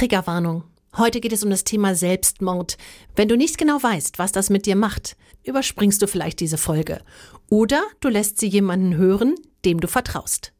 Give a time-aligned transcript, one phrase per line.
[0.00, 0.64] Triggerwarnung.
[0.96, 2.78] Heute geht es um das Thema Selbstmord.
[3.16, 7.02] Wenn du nicht genau weißt, was das mit dir macht, überspringst du vielleicht diese Folge.
[7.50, 9.34] Oder du lässt sie jemanden hören,
[9.66, 10.54] dem du vertraust.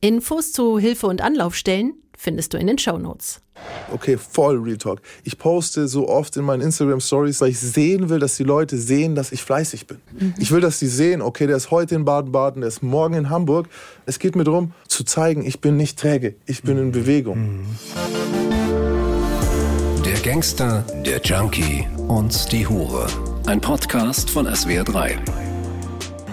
[0.00, 3.40] Infos zu Hilfe- und Anlaufstellen findest du in den Show Notes.
[3.92, 5.00] Okay, voll Real Talk.
[5.22, 8.76] Ich poste so oft in meinen Instagram Stories, weil ich sehen will, dass die Leute
[8.76, 9.98] sehen, dass ich fleißig bin.
[10.18, 10.34] Mhm.
[10.40, 13.30] Ich will, dass sie sehen, okay, der ist heute in Baden-Baden, der ist morgen in
[13.30, 13.68] Hamburg.
[14.06, 17.38] Es geht mir darum, zu zeigen, ich bin nicht träge, ich bin in Bewegung.
[17.38, 18.51] Mhm.
[20.22, 23.08] Gangster, der Junkie und die Hure.
[23.46, 25.16] Ein Podcast von SWR3.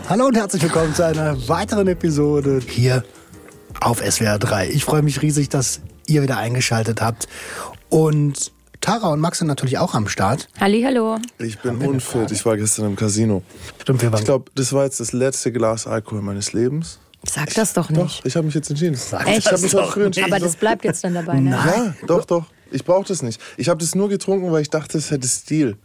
[0.07, 3.03] Hallo und herzlich willkommen zu einer weiteren Episode hier
[3.81, 4.69] auf SWR 3.
[4.69, 7.27] Ich freue mich riesig, dass ihr wieder eingeschaltet habt.
[7.89, 10.47] Und Tara und Max sind natürlich auch am Start.
[10.59, 11.17] Halli, hallo.
[11.39, 12.29] Ich bin unfit.
[12.29, 13.41] Ich war gestern im Casino.
[13.81, 16.99] Stimmt, wir waren Ich glaube, das war jetzt das letzte Glas Alkohol meines Lebens.
[17.27, 18.19] Sag das doch nicht.
[18.19, 18.95] Doch, ich habe mich jetzt entschieden.
[18.95, 19.27] Sag?
[19.27, 20.31] Ich habe mich auch früh entschieden.
[20.31, 21.49] Aber das bleibt jetzt dann dabei, ne?
[21.49, 22.45] Ja, doch, doch.
[22.71, 23.41] Ich brauche das nicht.
[23.57, 25.77] Ich habe das nur getrunken, weil ich dachte, es hätte Stil.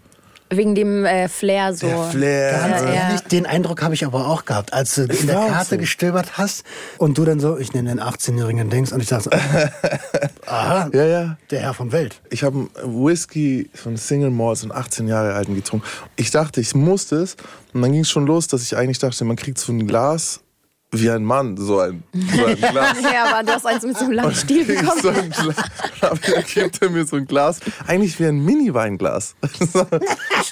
[0.50, 1.86] Wegen dem äh, Flair so.
[1.86, 2.52] Der Flair.
[2.52, 2.94] Ganz Ja, ja.
[3.08, 5.78] ehrlich, den Eindruck habe ich aber auch gehabt, als du in der Karte so.
[5.78, 6.64] gestöbert hast
[6.98, 9.30] und du dann so, ich nenne den 18-jährigen Dings und ich dachte, so,
[10.46, 11.38] aha, Ja, ja.
[11.50, 12.20] der Herr vom Welt.
[12.30, 15.86] Ich habe einen Whisky von Single Malt, so einen 18 Jahre alten getrunken.
[16.16, 17.36] Ich dachte, ich musste es.
[17.72, 20.40] Und dann ging es schon los, dass ich eigentlich dachte, man kriegt so ein Glas
[21.00, 22.96] wie ein Mann, so ein, so ein Glas.
[23.02, 25.00] Ja, aber du hast eins mit so einem langen Stiel Ich bekommen.
[25.02, 25.32] so ein
[26.00, 26.18] dann
[26.52, 29.34] gibt er mir so ein Glas, eigentlich wie ein Mini-Weinglas.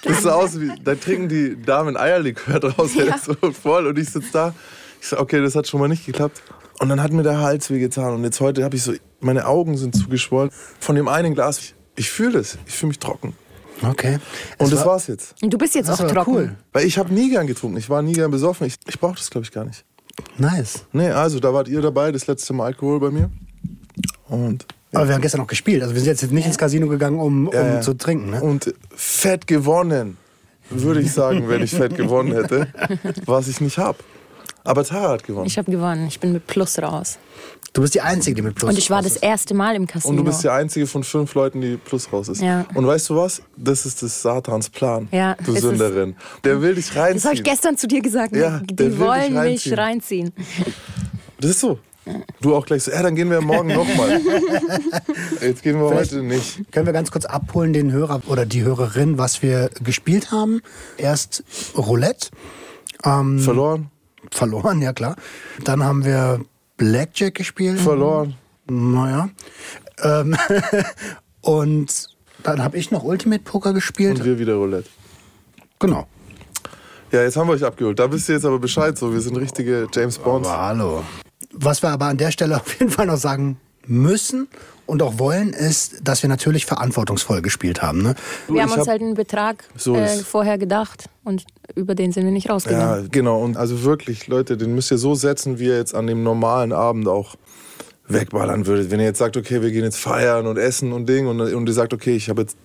[0.05, 3.99] Das sah aus wie, da trinken die Damen Eierlikör draus, der ist so voll und
[3.99, 4.55] ich sitze da.
[5.01, 6.43] Ich so, okay, das hat schon mal nicht geklappt.
[6.81, 9.77] Und dann hat mir der Hals wehgetan und jetzt heute habe ich so, meine Augen
[9.77, 10.51] sind zugeschwollen.
[10.81, 13.35] Von dem einen Glas, ich, ich fühle es, ich fühle mich trocken.
[13.83, 14.19] Okay.
[14.59, 15.35] Und Es das war- war's jetzt.
[15.43, 16.35] Und du bist jetzt Das auch trocken.
[16.35, 16.57] cool.
[16.73, 18.67] Weil ich habe nie gern getrunken, ich war nie gern besoffen.
[18.67, 19.85] Ich, ich brauche das, glaube ich, gar nicht.
[20.39, 20.85] Nice.
[20.93, 23.31] Nee, also da wart ihr dabei, das letzte Mal Alkohol bei mir.
[24.29, 25.83] Und Aber wir haben gestern noch gespielt.
[25.83, 27.81] Also wir sind jetzt nicht ins Casino gegangen, um, um ja.
[27.81, 28.31] zu trinken.
[28.31, 28.43] Ne?
[28.43, 30.17] Und fett gewonnen,
[30.71, 32.69] würde ich sagen, wenn ich fett gewonnen hätte,
[33.27, 33.99] was ich nicht habe.
[34.65, 35.47] Aber Tara hat gewonnen.
[35.47, 36.07] Ich habe gewonnen.
[36.07, 37.19] Ich bin mit Plus raus.
[37.73, 39.23] Du bist die Einzige, die mit Plus Und ich war raus das ist.
[39.23, 40.11] erste Mal im Casino.
[40.11, 42.43] Und du bist die einzige von fünf Leuten, die plus raus ist.
[42.43, 42.67] Ja.
[42.75, 43.43] Und weißt du was?
[43.57, 45.09] Das ist des Satans Plan.
[45.11, 45.63] Ja, du ist.
[45.63, 46.15] Sünderin.
[46.45, 47.15] Der will dich reinziehen.
[47.15, 48.37] das habe ich gestern zu dir gesagt.
[48.37, 49.75] Ja, die wollen mich reinziehen.
[49.79, 50.33] reinziehen.
[51.41, 51.79] Das ist so.
[52.41, 54.21] Du auch gleich so, ja, dann gehen wir morgen nochmal.
[55.41, 56.73] Jetzt gehen wir Vielleicht- heute nicht.
[56.73, 60.61] Können wir ganz kurz abholen, den Hörer oder die Hörerin, was wir gespielt haben?
[60.99, 61.45] Erst
[61.77, 62.29] Roulette.
[63.05, 63.91] Ähm, Verloren,
[64.33, 65.17] verloren, ja klar.
[65.65, 66.41] Dann haben wir
[66.77, 67.81] Blackjack gespielt.
[67.81, 68.35] verloren.
[68.69, 69.29] Naja.
[70.03, 70.37] Ähm,
[71.41, 72.09] und
[72.43, 74.19] dann habe ich noch Ultimate Poker gespielt.
[74.19, 74.89] Und wir wieder Roulette.
[75.79, 76.07] genau.
[77.13, 77.99] Ja, jetzt haben wir euch abgeholt.
[77.99, 79.13] Da wisst ihr jetzt aber Bescheid so.
[79.13, 80.49] Wir sind richtige James Bonds.
[80.49, 81.05] Aber hallo.
[81.53, 84.49] Was wir aber an der Stelle auf jeden Fall noch sagen müssen
[84.87, 88.03] und auch wollen, ist, dass wir natürlich verantwortungsvoll gespielt haben.
[88.03, 88.15] Ne?
[88.49, 91.45] Wir haben ich uns hab- halt einen Betrag So äh, vorher gedacht und
[91.75, 93.09] über den sind wir nicht Ja, rausgegangen.
[93.11, 93.41] genau.
[93.41, 96.73] Und also wirklich, Leute, den müsst ihr so setzen, wie ihr jetzt an dem normalen
[96.73, 97.37] Abend auch
[98.09, 98.91] wegballern würdet.
[98.91, 101.67] Wenn ihr jetzt sagt, okay, wir gehen jetzt feiern und essen und Ding und, und
[101.67, 102.57] ihr sagt, okay, ich habe jetzt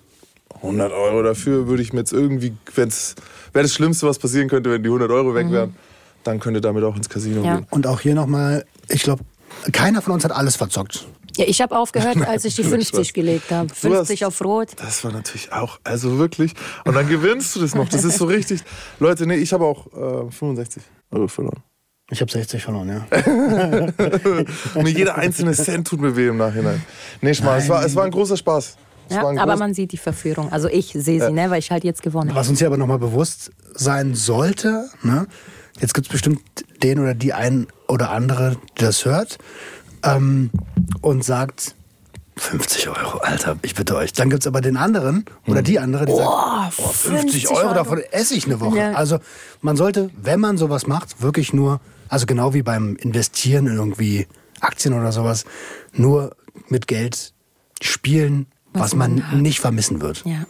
[0.55, 3.15] 100 Euro dafür, würde ich mir jetzt irgendwie, wenn es
[3.53, 5.75] wäre das Schlimmste, was passieren könnte, wenn die 100 Euro weg wären,
[6.23, 7.57] dann könnt ihr damit auch ins Casino Ja.
[7.57, 7.67] gehen.
[7.69, 9.23] Und auch hier nochmal, ich glaube,
[9.71, 11.07] keiner von uns hat alles verzockt.
[11.37, 13.67] Ja, ich habe aufgehört, als ich die 50 gelegt habe.
[13.67, 14.69] Du hast- 50 auf Rot.
[14.77, 16.53] Das war natürlich auch, also wirklich.
[16.85, 17.87] Und dann gewinnst du das noch.
[17.89, 18.61] Das ist so richtig.
[18.99, 19.87] Leute, nee, ich habe auch
[20.27, 21.61] äh, 65 Euro verloren.
[22.09, 23.05] Ich habe 60 verloren, ja.
[24.75, 26.81] Und jeder einzelne Cent tut mir weh im Nachhinein.
[27.21, 28.77] Nee, Schmal, es war, es war ein großer Spaß.
[29.09, 30.51] Es Ja, ein aber groß- man sieht die Verführung.
[30.51, 32.39] Also ich sehe sie, ne, weil ich halt jetzt gewonnen habe.
[32.39, 35.27] Was uns hier aber nochmal bewusst sein sollte, ne?
[35.79, 36.41] jetzt gibt es bestimmt
[36.81, 39.37] den oder die ein oder andere, die das hört
[40.03, 40.49] ähm,
[41.01, 41.75] und sagt,
[42.37, 44.13] 50 Euro, Alter, ich bitte euch.
[44.13, 47.59] Dann gibt es aber den anderen oder die andere, die sagt, oh, 50, 50 Euro,
[47.59, 47.73] Euro.
[47.73, 48.77] davon esse ich eine Woche.
[48.77, 48.91] Ja.
[48.93, 49.19] Also
[49.61, 54.27] man sollte, wenn man sowas macht, wirklich nur, also genau wie beim Investieren in irgendwie
[54.59, 55.45] Aktien oder sowas,
[55.93, 56.35] nur
[56.69, 57.33] mit Geld
[57.81, 59.39] spielen, was, man, man hat.
[59.39, 60.23] nicht vermissen wird.
[60.25, 60.45] Ja.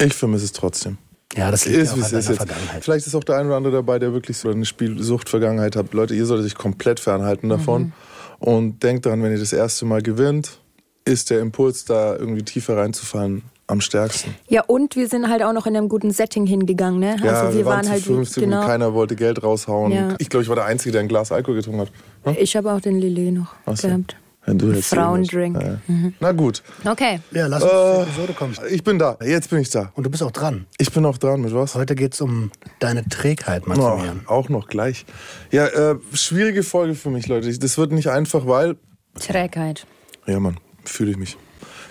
[0.00, 0.98] Ich vermisse es trotzdem.
[1.34, 2.36] Ja, das liegt Ist, ja auch es an ist.
[2.36, 2.84] Vergangenheit.
[2.84, 5.92] Vielleicht ist auch der eine oder andere dabei, der wirklich so eine Spielsucht-Vergangenheit hat.
[5.92, 7.82] Leute, ihr solltet euch komplett fernhalten davon.
[7.82, 7.92] Mhm.
[8.38, 10.58] Und denkt daran, wenn ihr das erste Mal gewinnt,
[11.04, 14.34] ist der Impuls, da irgendwie tiefer reinzufallen, am stärksten.
[14.48, 17.16] ja, und wir sind halt auch noch in einem guten Setting hingegangen, ne?
[17.22, 18.60] Ja, also wir, waren zu halt 50 genau.
[18.60, 19.92] und keiner wollte Geld raushauen.
[19.92, 20.14] Ja.
[20.18, 21.90] Ich glaube, ich war der Einzige, der ein Glas Alkohol getrunken hat.
[22.24, 22.36] Hm?
[22.38, 23.88] Ich habe auch den Lillet noch so.
[23.88, 24.16] gehabt.
[24.46, 25.60] Ja, du hättest Frauendrink.
[25.60, 26.10] Ja, ja.
[26.20, 27.20] Na gut, Okay.
[27.32, 28.54] Ja, lass uns Äh, zur Episode kommen.
[28.70, 29.16] ich bin da.
[29.22, 29.90] Jetzt bin ich da.
[29.94, 30.66] Und du bist auch dran.
[30.78, 31.74] Ich bin auch dran mit was?
[31.74, 34.20] Heute geht es um deine Trägheit, Oh, Maximilian.
[34.26, 35.04] auch noch gleich.
[35.50, 37.56] Ja, äh, schwierige Folge für mich, Leute.
[37.58, 38.76] Das wird nicht einfach, weil
[39.18, 39.86] Trägheit.
[40.26, 41.36] Ja, Mann, fühle ich mich.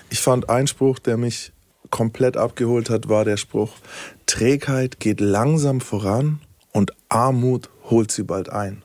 [0.09, 1.51] Ich fand ein Spruch, der mich
[1.89, 3.71] komplett abgeholt hat, war der Spruch,
[4.25, 6.39] Trägheit geht langsam voran
[6.71, 8.83] und Armut holt sie bald ein.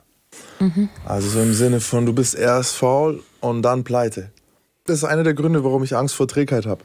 [1.05, 4.31] Also so im Sinne von, du bist erst faul und dann pleite.
[4.85, 6.83] Das ist einer der Gründe, warum ich Angst vor Trägheit habe.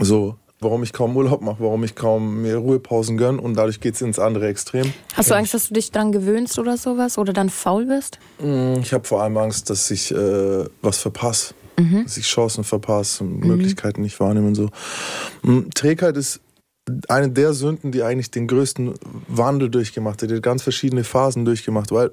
[0.00, 3.94] So, warum ich kaum Urlaub mache, warum ich kaum mir Ruhepausen gönne und dadurch geht
[3.94, 4.92] es ins andere Extrem.
[5.14, 7.18] Hast du Angst, dass du dich dran gewöhnst oder sowas?
[7.18, 8.18] Oder dann faul wirst?
[8.40, 11.54] Mm, Ich habe vor allem Angst, dass ich äh, was verpasse.
[12.04, 14.68] Dass ich Chancen verpasse, und Möglichkeiten nicht wahrnehme und so.
[15.42, 16.40] Mm, Trägheit ist
[17.08, 18.94] eine der Sünden, die eigentlich den größten
[19.26, 22.12] Wandel durchgemacht hat, die hat ganz verschiedene Phasen durchgemacht, weil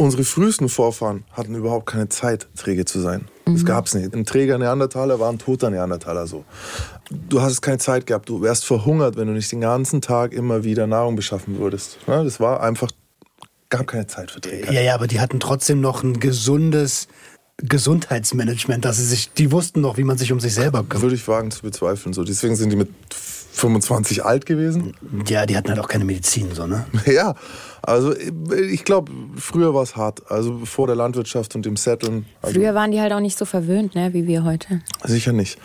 [0.00, 3.28] unsere frühesten Vorfahren hatten überhaupt keine Zeit, träge zu sein.
[3.44, 4.14] Das gab's nicht.
[4.14, 6.44] Ein träger Neandertaler war ein toter Neandertaler so.
[7.10, 10.64] Du hast keine Zeit gehabt, du wärst verhungert, wenn du nicht den ganzen Tag immer
[10.64, 11.98] wieder Nahrung beschaffen würdest.
[12.06, 12.90] Ja, Das war einfach,
[13.68, 14.72] gab keine Zeit für Trägheit.
[14.72, 17.08] Ja, ja, aber die hatten trotzdem noch ein gesundes
[17.58, 21.02] Gesundheitsmanagement, dass sie sich, die wussten noch, wie man sich um sich selber kümmert.
[21.02, 22.14] Würde ich wagen zu bezweifeln.
[22.14, 22.24] So.
[22.24, 22.88] Deswegen sind die mit
[23.52, 24.94] 25 alt gewesen.
[25.26, 26.86] Ja, die hatten halt auch keine Medizin, so, ne?
[27.06, 27.34] Ja,
[27.82, 30.30] also ich glaube, früher war es hart.
[30.30, 32.26] Also vor der Landwirtschaft und dem Setteln.
[32.42, 34.80] Also Früher waren die halt auch nicht so verwöhnt, ne, wie wir heute.
[35.04, 35.58] Sicher nicht.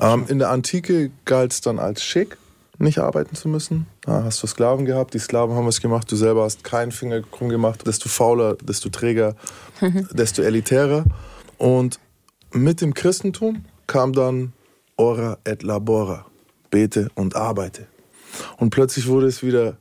[0.00, 2.36] Ähm, in der Antike galt es dann als schick,
[2.78, 3.86] nicht arbeiten zu müssen.
[4.02, 7.22] Da hast du Sklaven gehabt, die Sklaven haben was gemacht, du selber hast keinen Finger
[7.22, 7.86] krumm gemacht.
[7.86, 9.34] Desto fauler, desto träger,
[10.12, 11.04] desto elitärer.
[11.58, 11.98] Und
[12.52, 14.52] mit dem Christentum kam dann
[14.96, 16.26] Ora et labora,
[16.72, 17.86] bete und arbeite.
[18.56, 19.76] Und plötzlich wurde es wieder,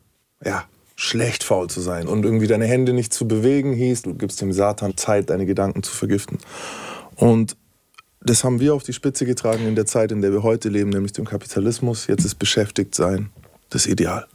[0.46, 0.66] ja,
[0.96, 4.54] schlecht faul zu sein und irgendwie deine Hände nicht zu bewegen hieß, du gibst dem
[4.54, 6.38] Satan Zeit, deine Gedanken zu vergiften.
[7.16, 7.58] Und
[8.24, 10.92] das haben wir auf die Spitze getragen in der Zeit, in der wir heute leben,
[10.92, 12.06] nämlich dem Kapitalismus.
[12.06, 13.32] Jetzt ist beschäftigt sein
[13.72, 14.28] das Ideal.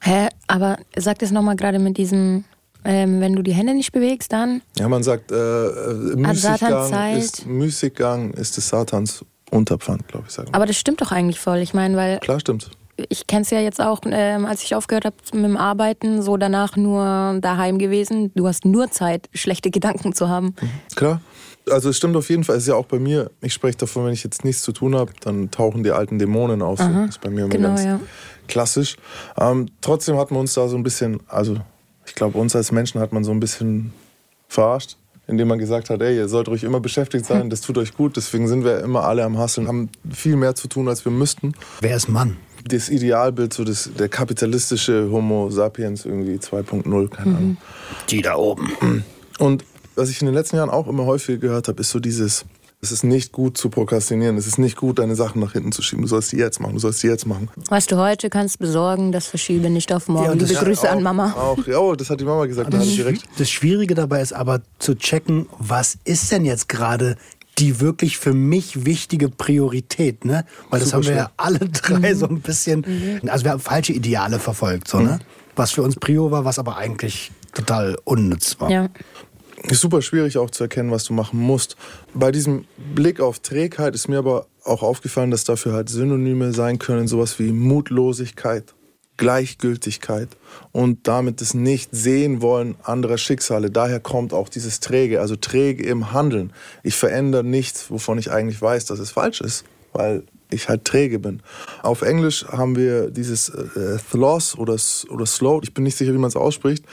[0.00, 0.28] Hä?
[0.46, 2.44] Aber sag das nochmal gerade mit diesem,
[2.84, 4.62] ähm, wenn du die Hände nicht bewegst, dann.
[4.78, 10.34] Ja, man sagt, äh, äh, Müßiggang, ist, Müßiggang ist des Satans Unterpfand, glaube ich.
[10.34, 10.52] Sagen.
[10.52, 11.58] Aber das stimmt doch eigentlich voll.
[11.58, 12.70] Ich meine, weil Klar stimmt.
[12.96, 16.36] ich kenne es ja jetzt auch, ähm, als ich aufgehört habe mit dem Arbeiten, so
[16.36, 18.32] danach nur daheim gewesen.
[18.34, 20.54] Du hast nur Zeit, schlechte Gedanken zu haben.
[20.94, 21.20] Klar.
[21.68, 22.56] Also es stimmt auf jeden Fall.
[22.56, 23.30] Es ist ja auch bei mir.
[23.40, 26.62] Ich spreche davon, wenn ich jetzt nichts zu tun habe, dann tauchen die alten Dämonen
[26.62, 26.78] auf.
[26.78, 26.88] So.
[26.88, 28.00] Das ist bei mir immer genau, ganz ja.
[28.46, 28.96] klassisch.
[29.36, 31.56] Ähm, trotzdem hat man uns da so ein bisschen, also
[32.06, 33.92] ich glaube, uns als Menschen hat man so ein bisschen
[34.48, 34.96] verarscht,
[35.26, 38.16] indem man gesagt hat, ey, ihr sollt ruhig immer beschäftigt sein, das tut euch gut.
[38.16, 41.54] Deswegen sind wir immer alle am Hasseln, haben viel mehr zu tun, als wir müssten.
[41.80, 42.36] Wer ist Mann?
[42.64, 47.56] Das Idealbild, so das, der kapitalistische Homo sapiens irgendwie 2.0, keine Ahnung.
[48.10, 49.04] Die da oben.
[49.38, 49.64] Und
[49.94, 52.44] was ich in den letzten Jahren auch immer häufiger gehört habe, ist so dieses,
[52.86, 55.82] es ist nicht gut zu prokrastinieren, es ist nicht gut, deine Sachen nach hinten zu
[55.82, 56.02] schieben.
[56.02, 57.50] Du sollst die jetzt machen, du sollst die jetzt machen.
[57.68, 60.26] Was du heute kannst besorgen, das verschiebe nicht auf morgen.
[60.26, 61.32] Ja, und das Liebe Grüße auch, an Mama.
[61.32, 63.24] Auch, ja, oh, das hat die Mama gesagt, da hatte ich recht.
[63.38, 67.16] Das Schwierige dabei ist aber zu checken, was ist denn jetzt gerade
[67.58, 70.44] die wirklich für mich wichtige Priorität, ne?
[70.70, 71.16] Weil das Super haben wir schwer.
[71.16, 75.18] ja alle drei so ein bisschen, also wir haben falsche Ideale verfolgt, so, ne?
[75.56, 78.70] Was für uns Prio war, was aber eigentlich total unnütz war.
[78.70, 78.88] Ja.
[79.64, 81.76] Ist super schwierig auch zu erkennen, was du machen musst.
[82.14, 86.78] Bei diesem Blick auf Trägheit ist mir aber auch aufgefallen, dass dafür halt Synonyme sein
[86.78, 88.74] können, sowas wie Mutlosigkeit,
[89.16, 90.28] Gleichgültigkeit
[90.72, 93.70] und damit das Nicht-Sehen-Wollen anderer Schicksale.
[93.70, 96.52] Daher kommt auch dieses Träge, also träge im Handeln.
[96.82, 101.18] Ich verändere nichts, wovon ich eigentlich weiß, dass es falsch ist, weil ich halt träge
[101.18, 101.42] bin.
[101.82, 104.76] Auf Englisch haben wir dieses äh, Thlos oder,
[105.10, 106.84] oder Slow, ich bin nicht sicher, wie man es ausspricht,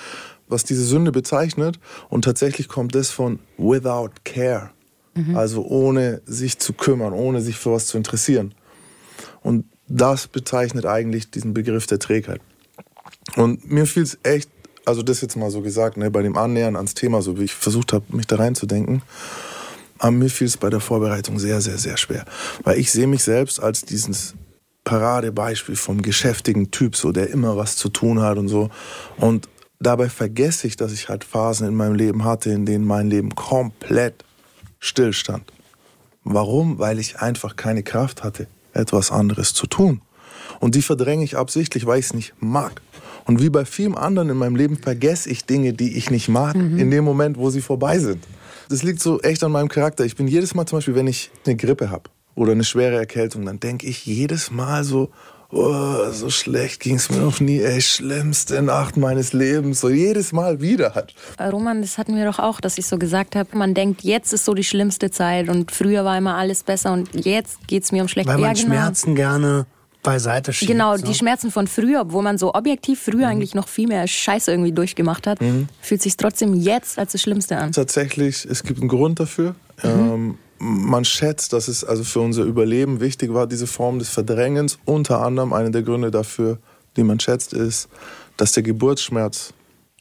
[0.53, 1.79] was diese Sünde bezeichnet.
[2.10, 4.69] Und tatsächlich kommt das von without care.
[5.36, 8.55] Also ohne sich zu kümmern, ohne sich für was zu interessieren.
[9.41, 12.41] Und das bezeichnet eigentlich diesen Begriff der Trägheit.
[13.36, 14.50] Und mir fiel es echt,
[14.86, 17.53] also das jetzt mal so gesagt, ne, bei dem Annähern ans Thema, so wie ich
[17.53, 19.01] versucht habe, mich da reinzudenken,
[20.00, 22.25] aber mir fiel es bei der Vorbereitung sehr, sehr, sehr schwer.
[22.63, 24.33] Weil ich sehe mich selbst als dieses
[24.83, 28.69] Paradebeispiel vom geschäftigen Typ, so, der immer was zu tun hat und so.
[29.17, 29.48] Und
[29.86, 33.36] dabei vergesse ich, dass ich halt Phasen in meinem Leben hatte, in denen mein Leben
[33.36, 34.24] komplett
[34.80, 35.52] stillstand.
[36.24, 36.80] Warum?
[36.80, 40.02] Weil ich einfach keine Kraft hatte, etwas anderes zu tun.
[40.60, 42.82] Und die verdränge ich absichtlich, weil ich es nicht mag.
[43.25, 46.56] Und wie bei vielen anderen in meinem Leben vergesse ich Dinge, die ich nicht mag,
[46.56, 48.24] in dem Moment, wo sie vorbei sind.
[48.70, 50.06] Das liegt so echt an meinem Charakter.
[50.06, 53.46] Ich bin jedes Mal zum Beispiel, wenn ich eine Grippe habe oder eine schwere Erkältung,
[53.46, 55.10] dann denke ich jedes Mal so,
[55.53, 59.81] oh, so schlecht ging es mir noch nie, ey, schlimmste Nacht meines Lebens.
[59.81, 61.13] So jedes Mal wieder halt.
[61.38, 64.33] Äh, Roman, das hatten wir doch auch, dass ich so gesagt habe, man denkt, jetzt
[64.33, 67.91] ist so die schlimmste Zeit und früher war immer alles besser und jetzt geht es
[67.91, 68.27] mir um schlecht.
[68.27, 68.75] Weil man Ja, genau.
[68.75, 69.65] Schmerzen gerne
[70.01, 70.72] beiseite schiebt.
[70.72, 71.05] Genau, so.
[71.05, 74.74] die Schmerzen von früher, wo man so objektiv früher eigentlich noch viel mehr Scheiße irgendwie
[74.74, 75.39] durchgemacht hat,
[75.81, 77.72] fühlt sich trotzdem jetzt als das Schlimmste an.
[77.72, 79.55] Tatsächlich, es gibt einen Grund dafür.
[79.81, 84.79] Ähm, man schätzt, dass es also für unser Überleben wichtig war, diese Form des Verdrängens.
[84.86, 86.58] Unter anderem einer der Gründe dafür,
[86.96, 87.89] die man schätzt, ist,
[88.38, 89.53] dass der Geburtsschmerz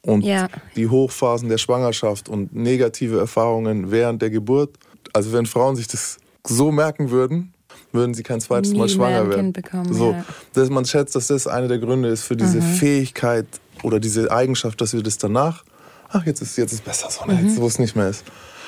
[0.02, 0.48] und Ja.
[0.76, 4.70] die Hochphasen der Schwangerschaft und negative Erfahrungen während der Geburt,
[5.12, 7.52] also wenn Frauen sich das so merken würden,
[7.92, 9.52] würden sie kein zweites Nie Mal schwanger werden.
[9.52, 10.18] Bekommen, so, ja.
[10.18, 10.24] Mhm.
[10.54, 13.46] dass man schätzt, dass das einer der Gründe ist für diese Fähigkeit
[13.82, 15.64] oder diese Eigenschaft, dass wir das danach,
[16.08, 17.34] ach jetzt ist jetzt ist besser so, ne?
[17.34, 17.48] Mhm.
[17.48, 18.24] jetzt, wo es nicht mehr ist.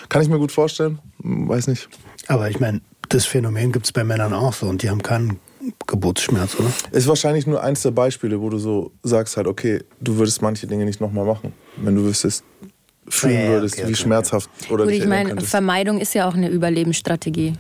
[0.08, 1.88] Kann ich mir gut vorstellen, weiß nicht.
[2.28, 5.38] Aber ich meine, das Phänomen gibt es bei Männern auch so und die haben keinen
[5.87, 6.70] Geburtsschmerz, oder?
[6.92, 10.66] Ist wahrscheinlich nur eins der Beispiele, wo du so sagst halt, okay, du würdest manche
[10.66, 12.44] Dinge nicht nochmal machen, wenn du wüsstest,
[13.08, 15.40] fühlen Ja, ja, würdest, okay, wie okay, schmerzhaft oder Gut, dich ich meine.
[15.40, 17.54] Vermeidung ist ja auch eine Überlebensstrategie.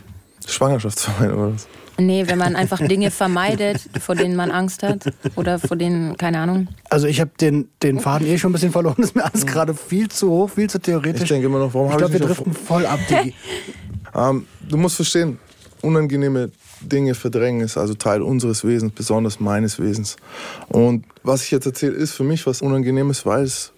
[0.46, 1.68] Schwangerschaftsvermeidung oder was?
[1.98, 6.38] Nee, wenn man einfach Dinge vermeidet, vor denen man Angst hat oder vor denen, keine
[6.40, 6.68] Ahnung.
[6.90, 8.96] Also ich habe den, den Faden eh schon ein bisschen verloren.
[8.98, 11.22] Das ist mir alles gerade viel zu hoch, viel zu theoretisch.
[11.22, 13.34] Ich denke immer noch, warum ich glaube, ich wir driften voll ab, Digi.
[14.16, 15.40] Ähm, du musst verstehen,
[15.82, 20.16] unangenehme Dinge verdrängen ist also Teil unseres Wesens, besonders meines Wesens.
[20.68, 23.72] Und was ich jetzt erzähle, ist für mich was Unangenehmes, weil es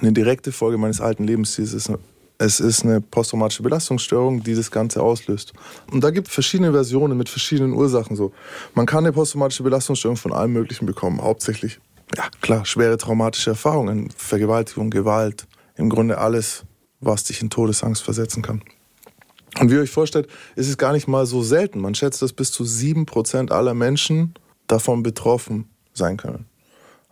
[0.00, 1.92] eine direkte Folge meines alten Lebensstils ist.
[2.38, 5.52] Es ist eine posttraumatische Belastungsstörung, die das Ganze auslöst.
[5.90, 8.16] Und da gibt es verschiedene Versionen mit verschiedenen Ursachen.
[8.16, 8.32] So.
[8.74, 11.78] Man kann eine posttraumatische Belastungsstörung von allem Möglichen bekommen, hauptsächlich,
[12.16, 16.64] ja klar, schwere traumatische Erfahrungen, Vergewaltigung, Gewalt, im Grunde alles,
[17.00, 18.62] was dich in Todesangst versetzen kann.
[19.60, 21.80] Und wie ihr euch vorstellt, ist es gar nicht mal so selten.
[21.80, 24.34] Man schätzt, dass bis zu 7% aller Menschen
[24.66, 26.46] davon betroffen sein können.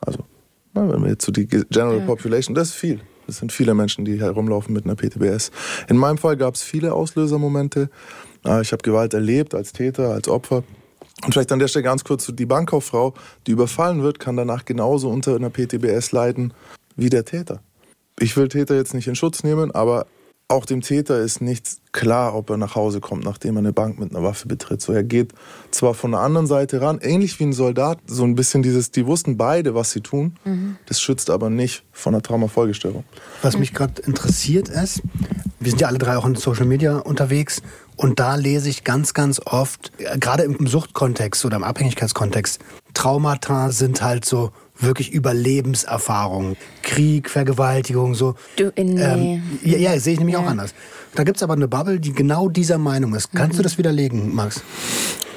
[0.01, 0.25] Also,
[0.73, 3.01] wenn wir jetzt so die General Population, das ist viel.
[3.27, 5.51] Das sind viele Menschen, die herumlaufen mit einer PTBS.
[5.89, 7.89] In meinem Fall gab es viele Auslösermomente.
[8.45, 10.65] Äh, Ich habe Gewalt erlebt als Täter, als Opfer.
[11.25, 13.15] Und vielleicht an der Stelle ganz kurz, die Bankkauffrau,
[13.47, 16.53] die überfallen wird, kann danach genauso unter einer PTBS leiden
[16.97, 17.61] wie der Täter.
[18.19, 20.07] Ich will Täter jetzt nicht in Schutz nehmen, aber
[20.53, 23.99] auch dem Täter ist nicht klar, ob er nach Hause kommt, nachdem er eine Bank
[23.99, 24.81] mit einer Waffe betritt.
[24.81, 25.33] So, er geht
[25.71, 29.07] zwar von der anderen Seite ran, ähnlich wie ein Soldat, so ein bisschen dieses, die
[29.07, 30.37] wussten beide, was sie tun.
[30.87, 33.05] Das schützt aber nicht von einer Traumafolgestörung.
[33.43, 35.03] Was mich gerade interessiert ist,
[35.61, 37.63] wir sind ja alle drei auch in Social Media unterwegs
[37.97, 42.61] und da lese ich ganz, ganz oft, äh, gerade im Suchtkontext oder im Abhängigkeitskontext,
[42.95, 46.57] Traumata sind halt so wirklich Überlebenserfahrungen.
[46.83, 48.35] Krieg, Vergewaltigung, so.
[48.57, 49.35] Du, äh, nee.
[49.35, 50.49] Ähm, ja, ja, sehe ich nämlich auch Ja.
[50.49, 50.75] anders.
[51.15, 53.33] Da gibt es aber eine Bubble, die genau dieser Meinung ist.
[53.33, 53.57] Kannst Mhm.
[53.59, 54.63] du das widerlegen, Max?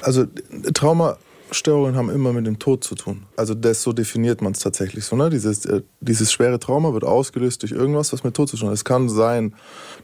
[0.02, 0.26] Also
[0.74, 3.24] Traumastörungen haben immer mit dem Tod zu tun.
[3.36, 5.16] Also das so definiert man es tatsächlich so.
[5.16, 5.30] Ne?
[5.30, 8.76] Dieses, äh, dieses schwere Trauma wird ausgelöst durch irgendwas, was mit Tod zu tun hat.
[8.76, 9.54] Es kann sein,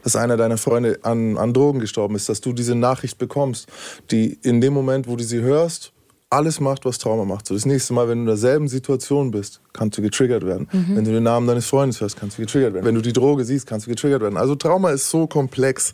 [0.02, 3.68] dass einer deiner Freunde an, an Drogen gestorben ist, dass du diese Nachricht bekommst,
[4.10, 5.92] die in dem Moment, wo du sie hörst,
[6.32, 7.46] alles macht, was Trauma macht.
[7.46, 10.66] So das nächste Mal, wenn du in derselben Situation bist, kannst du getriggert werden.
[10.72, 12.86] Wenn du den Namen deines Freundes hörst, kannst du getriggert werden.
[12.86, 14.36] Wenn du die Droge siehst, kannst du getriggert werden.
[14.36, 15.92] Also Trauma ist so komplex,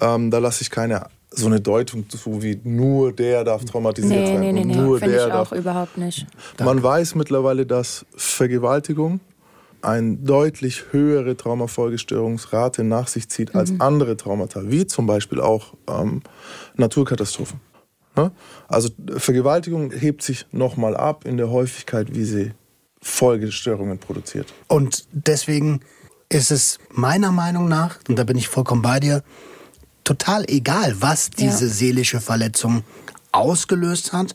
[0.00, 4.26] ähm, da lasse ich keine so eine Deutung zu wie nur der darf traumatisiert Nee,
[4.26, 4.74] sein nee, nee, nee.
[4.74, 5.52] nur Finde der ich auch darf.
[5.52, 6.26] überhaupt nicht.
[6.58, 9.20] Man weiß mittlerweile, dass Vergewaltigung
[9.82, 16.22] eine deutlich höhere Traumafolgestörungsrate nach sich zieht als andere Traumata, wie zum Beispiel auch ähm,
[16.76, 17.60] Naturkatastrophen.
[18.18, 18.30] Ne?
[18.68, 22.52] Also Vergewaltigung hebt sich nochmal ab in der Häufigkeit, wie sie
[23.00, 24.52] Folgestörungen produziert.
[24.66, 25.80] Und deswegen
[26.28, 29.22] ist es meiner Meinung nach, und da bin ich vollkommen bei dir,
[30.04, 31.70] total egal, was diese Ja.
[31.72, 32.82] seelische Verletzung
[33.32, 34.34] ausgelöst hat.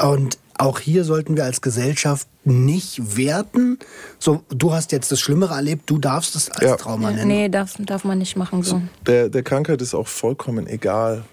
[0.00, 3.78] Und auch hier sollten wir als Gesellschaft nicht werten.
[4.18, 6.76] So, du hast jetzt das Schlimmere erlebt, du darfst es als Ja.
[6.76, 7.28] Trauma nennen.
[7.28, 8.80] nee, darf, darf man nicht machen so.
[9.06, 11.24] Der, der Krankheit ist auch vollkommen egal,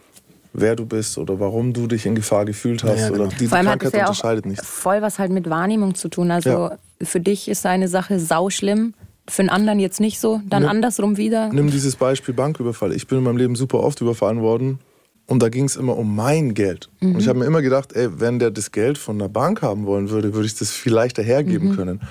[0.53, 2.99] wer du bist oder warum du dich in Gefahr gefühlt hast.
[2.99, 3.25] Ja, genau.
[3.25, 4.65] oder die Vor allem hat Krankheit es ja auch unterscheidet nicht.
[4.65, 6.31] voll was halt mit Wahrnehmung zu tun.
[6.31, 6.77] Also Ja.
[7.01, 8.93] für dich ist eine Sache sauschlimm,
[9.27, 11.49] für einen anderen jetzt nicht so, dann Nimm- andersrum wieder.
[11.53, 12.93] Nimm dieses Beispiel Banküberfall.
[12.93, 14.79] Ich bin in meinem Leben super oft überfallen worden
[15.29, 16.89] und da ging es immer um mein Geld.
[17.01, 19.85] Und ich habe mir immer gedacht, ey, wenn der das Geld von der Bank haben
[19.85, 22.01] wollen würde, würde ich das viel leichter hergeben können.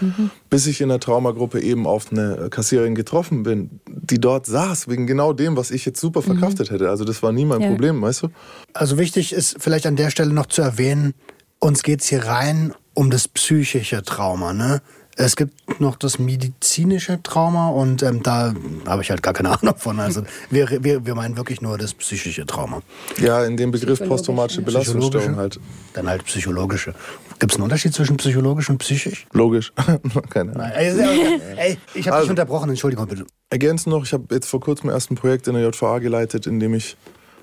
[0.49, 5.09] Bis ich in der Traumagruppe eben auf eine Kassiererin getroffen bin, die dort saß, wegen
[5.09, 6.91] genau dem, was ich jetzt super verkraftet hätte.
[6.91, 7.69] Also das war nie mein Ja.
[7.71, 8.29] Problem, weißt du?
[8.73, 11.15] Also wichtig ist vielleicht an der Stelle noch zu erwähnen,
[11.59, 14.53] uns geht es hier rein um das psychische Trauma.
[14.53, 14.81] Ne?
[15.21, 18.55] Es gibt noch das medizinische Trauma und ähm, da
[18.87, 19.99] habe ich halt gar keine Ahnung von.
[19.99, 22.83] Also wir, wir, wir meinen wirklich nur das psychische Trauma.
[23.21, 25.59] Ja, in dem Begriff posttraumatische Belastungsstörung halt.
[25.95, 26.95] Dann halt psychologische.
[27.41, 29.27] Gibt es einen Unterschied zwischen psychologisch und psychisch?
[29.33, 29.73] Logisch.
[30.31, 30.71] Keine Ahnung.
[30.73, 33.27] Ey, ey, ey, ich habe dich Also- unterbrochen, Entschuldigung bitte.
[33.51, 36.61] Ergänzend noch, ich habe jetzt vor kurzem erst ein Projekt in der JVA geleitet, in
[36.61, 36.97] dem ich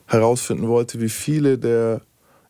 [0.06, 2.02] herausfinden wollte, wie viele der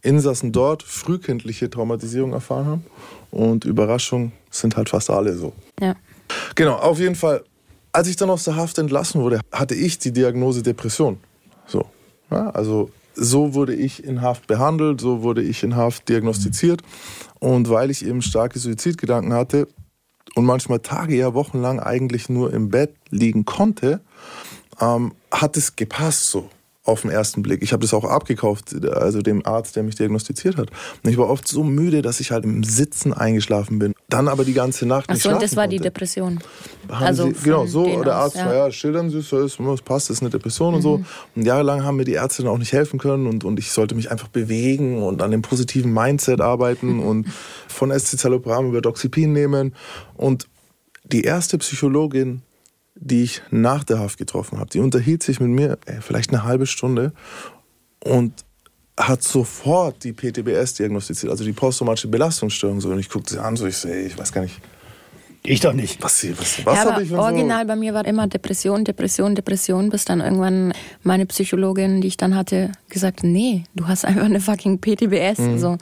[0.02, 2.86] Insassen dort frühkindliche Traumatisierung erfahren haben.
[3.36, 5.52] Und Überraschung sind halt fast alle so.
[5.82, 5.98] Ja.
[6.56, 7.44] Genau, auf jeden Fall.
[7.92, 11.18] Als ich dann aus der Haft entlassen wurde, hatte ich die Diagnose Depression.
[11.68, 11.86] So.
[12.32, 16.82] Ja, also so wurde ich in Haft behandelt, so wurde ich in Haft diagnostiziert.
[17.40, 19.68] Und weil ich eben starke Suizidgedanken hatte
[20.36, 24.00] und manchmal Tage, ja wochenlang eigentlich nur im Bett liegen konnte,
[24.80, 26.50] ähm, hat es gepasst so
[26.86, 27.64] auf den ersten Blick.
[27.64, 30.70] Ich habe das auch abgekauft, also dem Arzt, der mich diagnostiziert hat.
[31.04, 33.94] Und ich war oft so müde, dass ich halt im Sitzen eingeschlafen bin.
[34.08, 35.78] Dann aber die ganze Nacht nicht Achso, schlafen und das war konnte.
[35.78, 36.40] die Depression.
[36.88, 38.46] Haben Also sie, genau, so, der aus, Arzt ja.
[38.46, 41.00] war, ja, schildern Sie es, so ist, es passt, es ist eine Depression und so.
[41.00, 41.06] Mhm.
[41.36, 43.96] Und jahrelang haben mir die Ärzte dann auch nicht helfen können und, und ich sollte
[43.96, 47.28] mich einfach bewegen und an dem positiven Mindset arbeiten und
[47.68, 49.74] von Escitalopram über Doxipin nehmen.
[50.16, 50.48] Und
[51.04, 52.42] die erste Psychologin,
[52.96, 56.44] die ich nach der Haft getroffen habe, die unterhielt sich mit mir ey, vielleicht eine
[56.44, 57.14] halbe Stunde
[58.04, 58.34] und
[58.98, 62.80] hat sofort die PTBS diagnostiziert, also die posttraumatische Belastungsstörung.
[62.80, 62.90] So.
[62.90, 64.62] Und ich guckte sie an, so ich so, ey, ich weiß gar nicht,
[65.44, 66.02] Ich doch nicht.
[66.02, 67.24] was sie, was, was ja, aber ich und so.
[67.24, 70.74] original bei mir war immer Depression, Depression, Depression, bis dann irgendwann
[71.04, 75.78] meine Psychologin, die ich dann hatte, gesagt, nee, du hast einfach eine fucking PTBS, so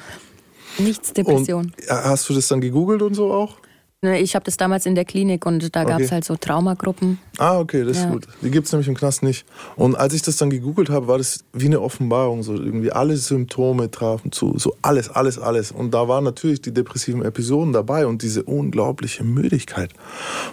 [0.79, 1.65] nichts Depression.
[1.65, 1.73] Mhm.
[1.73, 3.57] Und äh, hast du das dann gegoogelt und so auch?
[4.03, 6.03] Ne, Ich habe das damals in der Klinik und da gab Okay.
[6.03, 7.19] es halt so Traumagruppen.
[7.37, 8.03] Ah, okay, das Ja.
[8.03, 8.27] ist gut.
[8.41, 9.45] Die gibt es nämlich im Knast nicht.
[9.77, 12.43] Und als ich das dann gegoogelt habe, war das wie eine Offenbarung.
[12.43, 14.59] So irgendwie alle Symptome trafen zu.
[14.59, 15.71] So alles, alles, alles.
[15.71, 19.91] Und da waren natürlich die depressiven Episoden dabei und diese unglaubliche Müdigkeit.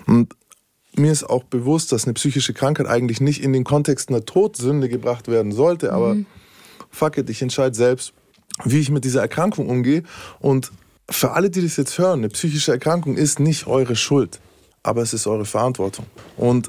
[0.06, 0.32] Und
[0.94, 4.88] mir ist auch bewusst, dass eine psychische Krankheit eigentlich nicht in den Kontext einer Todsünde
[4.88, 5.92] gebracht werden sollte.
[5.92, 6.16] Aber
[6.88, 8.12] fuck it, ich entscheide selbst,
[8.64, 10.04] wie ich mit dieser Erkrankung umgehe.
[10.38, 10.70] Und
[11.10, 14.40] für alle, die das jetzt hören, eine psychische Erkrankung ist nicht eure Schuld,
[14.82, 16.06] aber es ist eure Verantwortung.
[16.36, 16.68] Und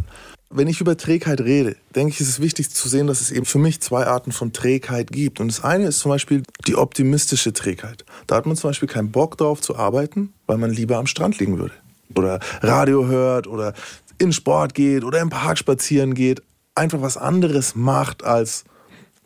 [0.50, 3.46] wenn ich über Trägheit rede, denke ich, ist es wichtig zu sehen, dass es eben
[3.46, 5.40] für mich zwei Arten von Trägheit gibt.
[5.40, 8.04] Und das eine ist zum Beispiel die optimistische Trägheit.
[8.28, 11.40] Da hat man zum Beispiel keinen Bock drauf zu arbeiten, weil man lieber am Strand
[11.40, 11.74] liegen würde.
[12.16, 13.74] Oder Radio hört oder
[14.18, 16.42] in Sport geht oder im Park spazieren geht.
[16.76, 18.66] Einfach was anderes macht, als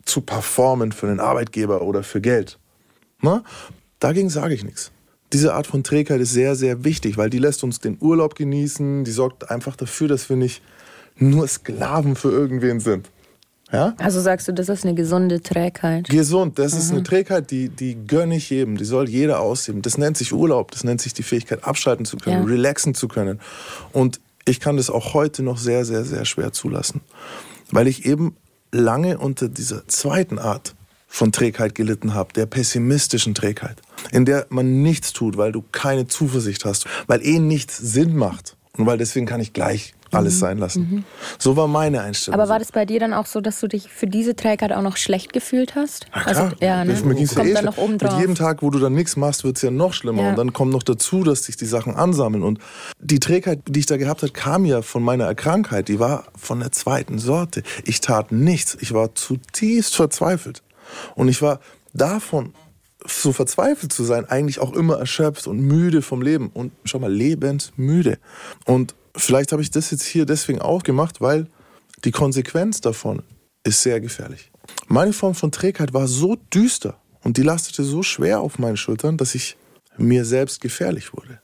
[0.04, 2.58] zu performen für einen Arbeitgeber oder für Geld.
[3.20, 3.42] Na?
[3.98, 4.92] Dagegen sage ich nichts.
[5.32, 9.04] Diese Art von Trägheit ist sehr, sehr wichtig, weil die lässt uns den Urlaub genießen,
[9.04, 10.62] die sorgt einfach dafür, dass wir nicht
[11.16, 13.10] nur Sklaven für irgendwen sind.
[13.72, 13.94] Ja?
[13.98, 16.08] Also sagst du, das ist eine gesunde Trägheit.
[16.08, 19.82] Gesund, das ist eine Trägheit, die, die gönne ich jedem, die soll jeder ausleben.
[19.82, 22.48] Das nennt sich Urlaub, das nennt sich die Fähigkeit, abschalten zu können, Ja.
[22.48, 23.40] relaxen zu können.
[23.92, 27.00] Und ich kann das auch heute noch sehr, sehr, sehr schwer zulassen,
[27.72, 28.36] weil ich eben
[28.70, 30.75] lange unter dieser zweiten Art
[31.16, 33.80] von Trägheit gelitten habe, der pessimistischen Trägheit,
[34.12, 38.54] in der man nichts tut, weil du keine Zuversicht hast, weil eh nichts Sinn macht
[38.76, 41.04] und weil deswegen kann ich gleich alles sein lassen.
[41.38, 42.36] So war meine Einstellung.
[42.36, 42.42] Mhm.
[42.42, 44.82] Aber war das bei dir dann auch so, dass du dich für diese Trägheit auch
[44.82, 46.06] noch schlecht gefühlt hast?
[46.14, 46.94] Na klar, ja, ne?
[47.02, 49.42] mir ging's ja eh dann noch oben Mit jedem Tag, wo du dann nichts machst,
[49.42, 50.22] wird's ja noch schlimmer.
[50.22, 50.30] Ja.
[50.30, 52.44] Und dann kommt noch dazu, dass sich die Sachen ansammeln.
[52.44, 52.60] Und
[53.00, 55.88] die Trägheit, die ich da gehabt habe, kam ja von meiner Krankheit.
[55.88, 57.62] Die war von der zweiten Sorte.
[57.84, 58.76] Ich tat nichts.
[58.80, 60.62] Ich war zutiefst verzweifelt.
[61.14, 61.60] Und ich war
[61.92, 62.54] davon,
[63.06, 66.50] so verzweifelt zu sein, eigentlich auch immer erschöpft und müde vom Leben.
[66.52, 68.18] Und schon mal lebensmüde.
[68.64, 71.46] Und vielleicht habe ich das jetzt hier deswegen auch gemacht, weil
[72.04, 73.22] die Konsequenz davon
[73.64, 74.50] ist sehr gefährlich.
[74.88, 79.16] Meine Form von Trägheit war so düster und die lastete so schwer auf meinen Schultern,
[79.16, 79.56] dass ich
[79.96, 81.40] mir selbst gefährlich wurde.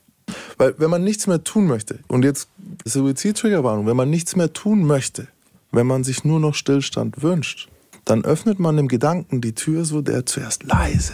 [0.57, 2.47] Weil wenn man nichts mehr tun möchte, und jetzt
[2.85, 5.27] Suizid-Triggerwarnung, wenn man nichts mehr tun möchte,
[5.71, 7.69] wenn man sich nur noch Stillstand wünscht,
[8.05, 11.13] dann öffnet man dem Gedanken die Tür so, der zuerst leise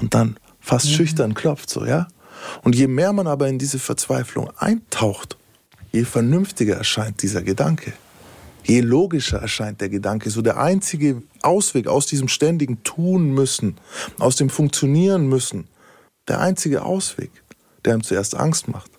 [0.00, 2.08] und dann fast schüchtern klopft, so, ja?
[2.62, 5.36] Und je mehr man aber in diese Verzweiflung eintaucht,
[5.92, 7.92] je vernünftiger erscheint dieser Gedanke.
[8.64, 10.28] Je logischer erscheint der Gedanke.
[10.30, 13.76] So der einzige Ausweg aus diesem ständigen Tun müssen,
[14.18, 15.68] aus dem Funktionieren müssen,
[16.26, 17.30] der einzige Ausweg,
[17.84, 18.90] der ihm zuerst Angst macht,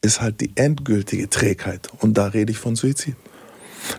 [0.00, 1.88] ist halt die endgültige Trägheit.
[1.98, 3.16] Und da rede ich von Suizid.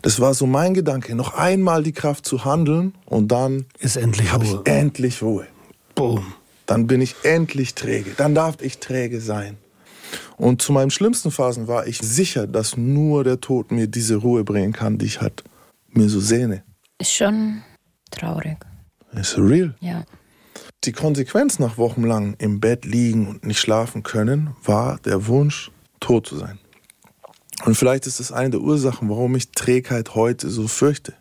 [0.02, 4.32] Das war so mein Gedanke, noch einmal die Kraft zu handeln und dann Ist endlich
[4.32, 4.62] habe ich Ruhe.
[4.66, 5.48] endlich Ruhe.
[5.96, 6.34] Boom.
[6.66, 8.12] Dann bin ich endlich träge.
[8.18, 9.58] Dann darf ich träge sein.
[10.38, 14.44] Und zu meinen schlimmsten Phasen war ich sicher, dass nur der Tod mir diese Ruhe
[14.44, 15.44] bringen kann, die ich halt
[15.90, 16.64] mir so sehne.
[17.00, 17.64] Ist schon
[18.12, 18.58] traurig.
[19.14, 19.76] Ist real.
[19.80, 20.04] Ja.
[20.84, 26.28] Die Konsequenz nach wochenlang im Bett liegen und nicht schlafen können, war der Wunsch, tot
[26.28, 26.60] zu sein.
[27.66, 31.14] Und vielleicht ist das eine der Ursachen, warum ich Trägheit heute so fürchte.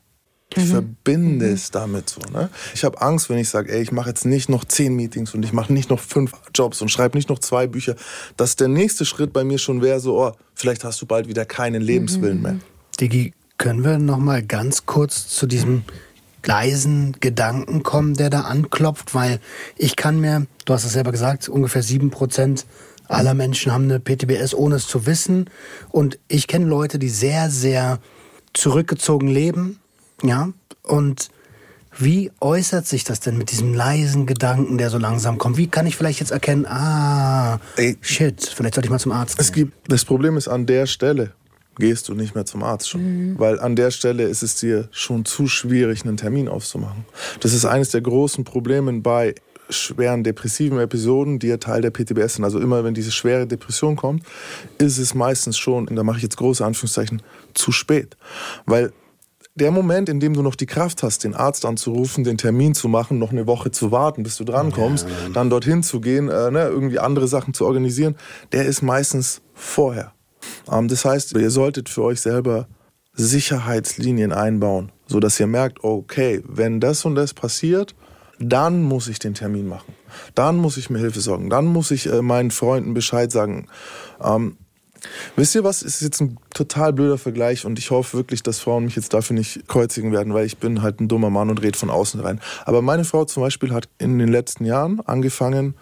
[0.55, 2.21] Ich verbinde es damit so.
[2.33, 2.49] Ne?
[2.73, 5.45] Ich habe Angst, wenn ich sage, ey, ich mache jetzt nicht noch zehn Meetings und
[5.45, 7.95] ich mache nicht noch fünf Jobs und schreibe nicht noch zwei Bücher,
[8.37, 11.45] dass der nächste Schritt bei mir schon wäre, so, oh, vielleicht hast du bald wieder
[11.45, 12.57] keinen Lebenswillen mehr.
[13.01, 15.83] Digi, können wir noch mal ganz kurz zu diesem
[16.45, 19.15] leisen Gedanken kommen, der da anklopft?
[19.15, 19.41] Weil
[19.77, 22.67] ich kann mir, du hast es selber gesagt, ungefähr sieben Prozent
[23.09, 25.49] aller Menschen haben eine PTBS, ohne es zu wissen.
[25.91, 27.99] Und ich kenne Leute, die sehr, sehr
[28.53, 29.79] zurückgezogen leben,
[30.23, 30.49] ja,
[30.83, 31.29] und
[31.99, 35.57] Wie äußert sich das denn mit diesem leisen Gedanken, der so langsam kommt?
[35.57, 37.59] Wie kann ich vielleicht jetzt erkennen, ah,
[38.03, 39.73] shit, vielleicht sollte ich mal zum Arzt Es gehen?
[39.73, 41.33] gibt, das Problem ist, an der Stelle
[41.79, 43.39] gehst du nicht mehr zum Arzt schon.
[43.39, 47.07] Weil an der Stelle ist es dir schon zu schwierig, einen Termin auszumachen.
[47.41, 49.35] Das ist eines der großen Probleme bei
[49.69, 52.45] schweren depressiven Episoden, die ja Teil der PTBS sind.
[52.45, 54.23] Also immer, wenn diese schwere Depression kommt,
[54.79, 57.23] ist es meistens schon, und da mache ich jetzt große Anführungszeichen,
[57.55, 58.17] zu spät.
[58.67, 58.93] Weil
[59.57, 62.89] der Moment, in dem du noch die Kraft hast, den Arzt anzurufen, den Termin zu
[62.89, 66.65] machen, noch eine Woche zu warten, bis du drankommst, dann dorthin zu gehen, äh, ne,
[66.65, 68.17] irgendwie andere Sachen zu organisieren,
[68.53, 70.13] der ist meistens vorher.
[70.71, 72.69] Ähm, das heißt, ihr solltet für euch selber
[73.15, 77.95] Sicherheitslinien einbauen, sodass ihr merkt, okay, wenn das und das passiert,
[78.39, 79.95] dann muss ich den Termin machen.
[80.35, 81.51] Dann muss ich mir Hilfe sorgen.
[81.51, 83.69] Dann muss ich äh, meinen Freunden Bescheid sagen.
[84.23, 84.57] Ähm,
[85.37, 85.83] Wisst ihr was?
[85.83, 89.13] Es ist jetzt ein total blöder Vergleich und ich hoffe wirklich, dass Frauen mich jetzt
[89.15, 92.21] dafür nicht kreuzigen werden, weil ich bin halt ein dummer Mann und rede von außen
[92.21, 92.41] rein.
[92.65, 95.75] Aber meine Frau zum Beispiel hat in den letzten Jahren angefangen,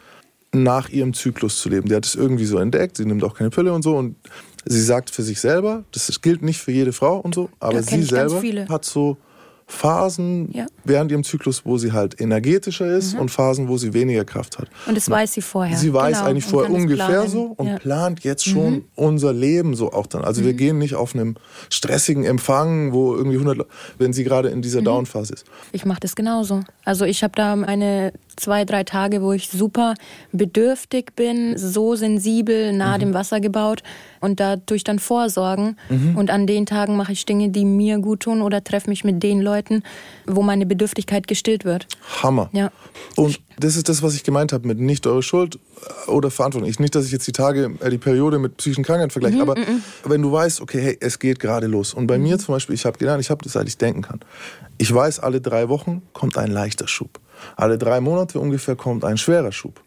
[0.53, 1.89] nach ihrem Zyklus zu leben.
[1.89, 4.17] Die hat es irgendwie so entdeckt, sie nimmt auch keine Pille und so und
[4.65, 8.03] sie sagt für sich selber, das gilt nicht für jede Frau und so, aber sie
[8.03, 9.17] selber hat so
[9.67, 10.67] Phasen Ja.
[10.85, 14.69] während ihrem Zyklus, wo sie halt energetischer ist und Phasen, wo sie weniger Kraft hat.
[14.87, 15.77] Und das weiß sie vorher.
[15.77, 17.73] Sie weiß Genau, eigentlich und vorher ungefähr so und Ja.
[17.75, 17.79] Mhm.
[17.79, 20.23] plant jetzt schon unser Leben so auch dann.
[20.25, 21.37] Also wir gehen nicht auf einem
[21.71, 23.67] stressigen Empfang, wo irgendwie 100, Le-
[23.99, 24.63] wenn sie gerade in Mhm.
[24.63, 25.45] dieser Down-Phase ist.
[25.73, 26.61] Ich mache das genauso.
[26.85, 29.95] Also ich habe da eine zwei, drei Tage, wo ich super
[30.33, 32.79] bedürftig bin, so sensibel, Mhm.
[32.79, 33.83] nah dem Wasser gebaut
[34.21, 35.77] und dadurch dann vorsorgen.
[36.17, 39.23] Und an den Tagen mache ich Dinge, die mir gut tun oder treffe mich mit
[39.23, 39.83] den Leuten,
[40.27, 41.87] wo meine Bedürftigkeit gestillt wird.
[42.23, 42.49] Hammer.
[42.53, 42.71] Ja.
[43.17, 45.59] Und das ist das, was ich gemeint habe mit nicht eure Schuld
[46.07, 46.69] oder Verantwortung.
[46.69, 49.55] Ich, nicht, dass ich jetzt die Tage, äh, die Periode mit psychischen Krankheiten vergleiche, aber
[50.05, 51.95] wenn du weißt, okay, hey, es geht gerade los.
[51.95, 54.21] Und bei mir zum Beispiel, ich habe gelernt, ich habe das, seit ich denken kann.
[54.79, 57.21] Ich weiß, alle drei Wochen kommt ein leichter Schub.
[57.57, 59.81] Alle drei Monate ungefähr kommt ein schwerer Schub.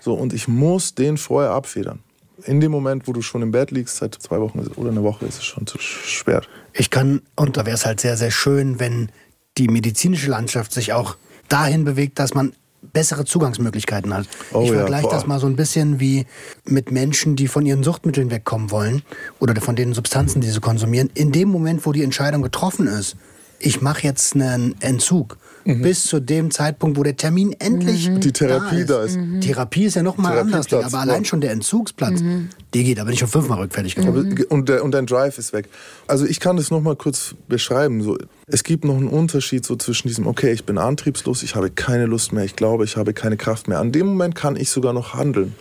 [0.00, 2.00] So, und ich muss den vorher abfedern.
[2.44, 5.26] In dem Moment, wo du schon im Bett liegst, seit zwei Wochen oder eine Woche,
[5.26, 6.42] ist es schon zu schwer.
[6.72, 9.10] Ich kann, und da wäre es halt sehr, sehr schön, wenn
[9.56, 11.16] die medizinische Landschaft sich auch
[11.48, 14.28] dahin bewegt, dass man bessere Zugangsmöglichkeiten hat.
[14.52, 15.12] Oh ich ja, vergleiche boah.
[15.12, 16.26] das mal so ein bisschen wie
[16.64, 19.02] mit Menschen, die von ihren Suchtmitteln wegkommen wollen
[19.40, 21.10] oder von den Substanzen, die sie konsumieren.
[21.14, 23.16] In dem Moment, wo die Entscheidung getroffen ist,
[23.58, 25.82] ich mache jetzt einen Entzug, Mhm.
[25.82, 29.18] bis zu dem Zeitpunkt, wo der Termin endlich Die Therapie da ist.
[29.42, 32.20] Therapie ist ja noch mal anders, Therapieplatz, aber allein schon der Entzugsplatz,
[32.74, 34.32] die geht, da bin ich schon fünfmal rückfällig geworden.
[34.32, 35.68] Aber- Und, der, und dein Drive ist weg.
[36.06, 38.02] Also ich kann das nochmal kurz beschreiben.
[38.02, 41.68] So, es gibt noch einen Unterschied so zwischen diesem, okay, ich bin antriebslos, ich habe
[41.70, 43.78] keine Lust mehr, ich glaube, ich habe keine Kraft mehr.
[43.78, 45.54] An dem Moment kann ich sogar noch handeln.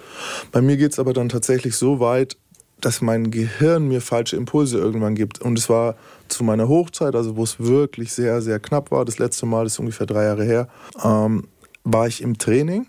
[0.54, 2.38] Bei mir geht es aber dann tatsächlich so weit,
[2.82, 5.42] dass mein Gehirn mir falsche Impulse irgendwann gibt.
[5.42, 5.96] Und es war
[6.28, 9.74] zu meiner Hochzeit, also wo es wirklich sehr, sehr knapp war, das letzte Mal, das
[9.74, 10.68] ist ungefähr drei Jahre her,
[11.04, 11.48] ähm,
[11.84, 12.88] war ich im Training.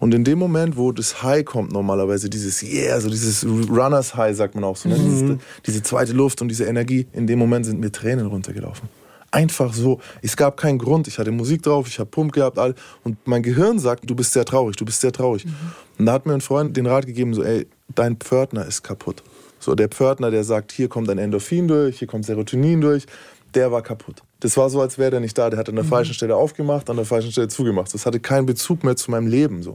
[0.00, 4.36] Und in dem Moment, wo das High kommt, normalerweise dieses Yeah, so dieses Runners High,
[4.36, 4.96] sagt man auch so, ne?
[4.98, 8.88] diese, diese zweite Luft und diese Energie, in dem Moment sind mir Tränen runtergelaufen.
[9.30, 10.00] Einfach so.
[10.22, 11.06] Es gab keinen Grund.
[11.06, 12.74] Ich hatte Musik drauf, ich habe Pump gehabt, all,
[13.04, 15.44] und mein Gehirn sagt, du bist sehr traurig, du bist sehr traurig.
[15.98, 19.22] Und da hat mir ein Freund den Rat gegeben, so, ey, dein Pförtner ist kaputt.
[19.58, 23.06] So, der Pförtner, der sagt, hier kommt ein Endorphin durch, hier kommt Serotonin durch,
[23.54, 24.22] der war kaputt.
[24.40, 25.50] Das war so, als wäre der nicht da.
[25.50, 27.92] Der hat an der falschen Stelle aufgemacht, an der falschen Stelle zugemacht.
[27.92, 29.62] Das hatte keinen Bezug mehr zu meinem Leben.
[29.62, 29.72] So.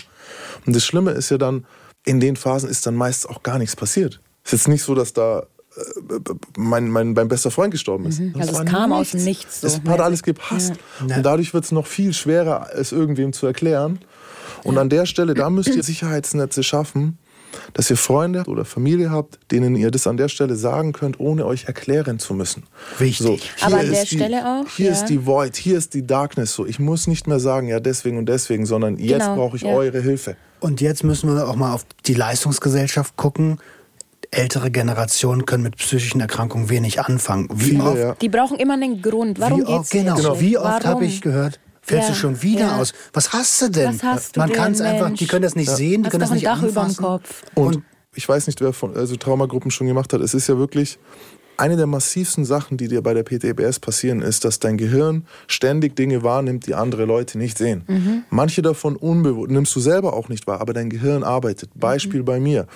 [0.66, 1.66] Und das Schlimme ist ja dann,
[2.06, 4.22] in den Phasen ist dann meist auch gar nichts passiert.
[4.44, 5.40] Es ist jetzt nicht so, dass da
[5.76, 6.20] äh,
[6.58, 8.22] mein, mein, mein bester Freund gestorben ist.
[8.36, 10.74] Das Also es kam aus dem Nichts so Es hat alles gepasst.
[11.02, 14.00] Und dadurch wird es noch viel schwerer, es irgendwem zu erklären.
[14.64, 17.18] Und an der Stelle, da müsst ihr Sicherheitsnetze schaffen,
[17.74, 21.46] dass ihr Freunde oder Familie habt, denen ihr das an der Stelle sagen könnt, ohne
[21.46, 22.64] euch erklären zu müssen.
[22.98, 23.52] Wichtig.
[23.56, 24.92] hier Aber an der ist die, Stelle auch, Hier ja.
[24.94, 26.54] ist die Void, hier ist die Darkness.
[26.54, 29.64] So, ich muss nicht mehr sagen, ja deswegen und deswegen, sondern jetzt Genau, brauche ich
[29.64, 29.74] ja.
[29.74, 30.36] eure Hilfe.
[30.60, 33.60] Und jetzt müssen wir auch mal auf die Leistungsgesellschaft gucken.
[34.32, 37.50] Ältere Generationen können mit psychischen Erkrankungen wenig anfangen.
[37.54, 38.16] Wie Viele, oft, ja.
[38.16, 39.40] Die brauchen immer einen Grund.
[39.40, 40.42] Warum wie geht's oft, genau, schlecht?
[40.42, 42.78] wie oft habe ich gehört, fällst Ja, du schon wieder ja.
[42.78, 42.94] aus?
[43.14, 43.94] Was hast du denn?
[43.94, 46.22] Was hast du Man kann es einfach, die können das nicht sehen, die Hast können
[46.22, 47.04] das doch ein nicht Dach überm anfassen.
[47.04, 47.44] Kopf.
[47.54, 47.84] Und,
[48.16, 50.22] ich weiß nicht, wer von also Traumagruppen schon gemacht hat.
[50.22, 51.00] Es ist ja wirklich
[51.58, 55.96] eine der massivsten Sachen, die dir bei der PTBS passieren, ist, dass dein Gehirn ständig
[55.96, 57.84] Dinge wahrnimmt, die andere Leute nicht sehen.
[57.88, 58.24] Mhm.
[58.30, 61.70] Manche davon unbewusst, nimmst du selber auch nicht wahr, aber dein Gehirn arbeitet.
[61.76, 62.68] Beispiel bei mir.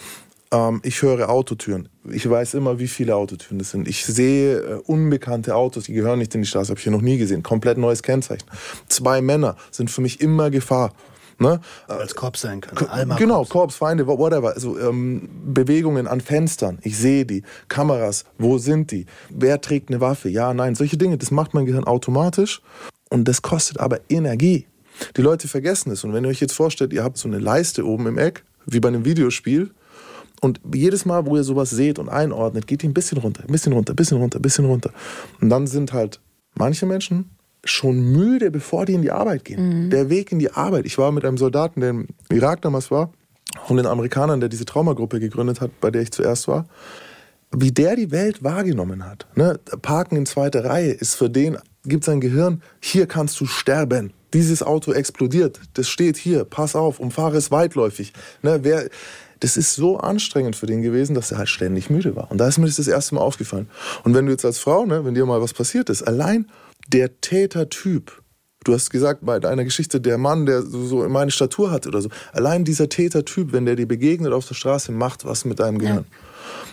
[0.52, 1.90] Ähm, ich höre Autotüren.
[2.10, 3.88] Ich weiß immer, wie viele Autotüren das sind.
[3.88, 7.02] Ich sehe äh, unbekannte Autos, die gehören nicht in die Straße, habe ich hier noch
[7.02, 7.44] nie gesehen.
[7.44, 8.46] Komplett neues Kennzeichen.
[8.88, 10.94] Zwei Männer sind für mich immer Gefahr.
[11.40, 11.60] Ne?
[11.88, 12.90] Als Korb sein können.
[12.90, 13.50] Alma genau, Korps.
[13.52, 14.54] Korps, Feinde, wha- whatever.
[14.56, 17.44] Also ähm, Bewegungen an Fenstern, ich sehe die.
[17.68, 19.06] Kameras, wo sind die?
[19.30, 20.30] Wer trägt eine Waffe?
[20.30, 22.62] Ja, nein, solche Dinge, das macht mein Gehirn automatisch.
[23.10, 24.66] Und das kostet aber Energie.
[25.16, 26.04] Die Leute vergessen es.
[26.04, 28.80] Und wenn ihr euch jetzt vorstellt, ihr habt so eine Leiste oben im Eck, wie
[28.80, 29.70] bei einem Videospiel,
[30.42, 33.52] und jedes Mal, wo ihr sowas seht und einordnet, geht die ein bisschen runter, ein
[33.52, 34.92] bisschen runter, ein bisschen runter, ein bisschen runter.
[35.42, 36.20] Und dann sind halt
[36.56, 37.32] manche Menschen
[37.64, 39.86] schon müde, bevor die in die Arbeit gehen.
[39.86, 39.90] Mhm.
[39.90, 40.86] Der Weg in die Arbeit.
[40.86, 43.12] Ich war mit einem Soldaten, der im Irak damals war,
[43.68, 46.68] und den Amerikanern, der diese Traumagruppe gegründet hat, bei der ich zuerst war,
[47.56, 49.26] wie der die Welt wahrgenommen hat.
[49.36, 49.60] Ne?
[49.82, 54.14] Parken in zweiter Reihe ist für den, gibt sein Gehirn, hier kannst du sterben.
[54.34, 58.12] Dieses Auto explodiert, das steht hier, pass auf, umfahre es weitläufig.
[58.42, 58.60] Ne?
[58.64, 58.90] Wer,
[59.40, 62.32] das ist so anstrengend für den gewesen, dass er halt ständig müde war.
[62.32, 63.70] Und da ist mir das das erste Mal aufgefallen.
[64.04, 66.48] Und wenn du jetzt als Frau, ne, wenn dir mal was passiert ist, allein
[66.88, 68.22] der Tätertyp,
[68.64, 72.10] du hast gesagt bei deiner Geschichte, der Mann, der so meine Statur hat oder so,
[72.34, 76.06] allein dieser Tätertyp, wenn der dir begegnet auf der Straße, macht was mit deinem Gehirn.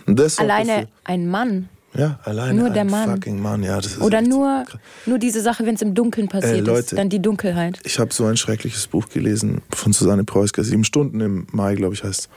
[0.07, 0.27] Ja.
[0.39, 3.11] Alleine ein Mann ja, alleine nur der Mann.
[3.11, 3.63] fucking Mann.
[3.63, 4.65] Ja, das ist Oder nur,
[5.07, 7.79] nur diese Sache, wenn es im Dunkeln passiert Ey, Leute, ist, dann die Dunkelheit.
[7.85, 11.95] Ich habe so ein schreckliches Buch gelesen von Susanne Preusker, Sieben Stunden im Mai, glaube
[11.95, 12.29] ich, heißt.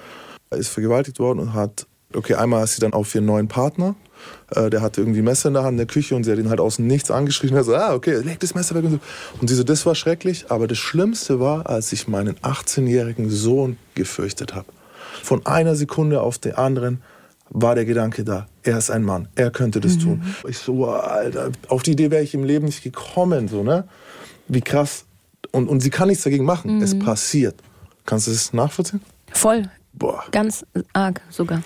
[0.49, 3.95] Er ist vergewaltigt worden und hat, okay, einmal ist sie dann auf ihren neuen Partner.
[4.51, 6.49] Äh, der hatte irgendwie Messer in der Hand in der Küche und sie hat ihn
[6.49, 7.55] halt außen nichts angeschrien.
[7.55, 8.85] Er so, ah, okay, leg das Messer weg.
[8.85, 8.99] Und, so.
[9.41, 10.45] und sie so, das war schrecklich.
[10.49, 14.67] Aber das Schlimmste war, als ich meinen 18-jährigen Sohn gefürchtet habe.
[15.23, 17.01] Von einer Sekunde auf die anderen
[17.49, 20.01] war der Gedanke da, er ist ein Mann, er könnte das mhm.
[20.01, 20.35] tun.
[20.47, 23.87] Ich so, Alter, auf die Idee wäre ich im Leben nicht gekommen, so, ne?
[24.47, 25.05] Wie krass.
[25.51, 26.77] Und, und sie kann nichts dagegen machen.
[26.77, 26.81] Mhm.
[26.81, 27.55] Es passiert.
[28.05, 29.01] Kannst du das nachvollziehen?
[29.31, 29.69] Voll.
[29.93, 30.23] Boah.
[30.31, 31.63] Ganz arg sogar.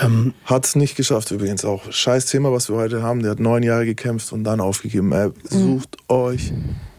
[0.00, 1.92] Ähm, hat es nicht geschafft übrigens auch.
[1.92, 3.20] Scheiß Thema, was wir heute haben.
[3.22, 5.12] Der hat neun Jahre gekämpft und dann aufgegeben.
[5.12, 6.14] Er sucht mhm.
[6.14, 6.52] euch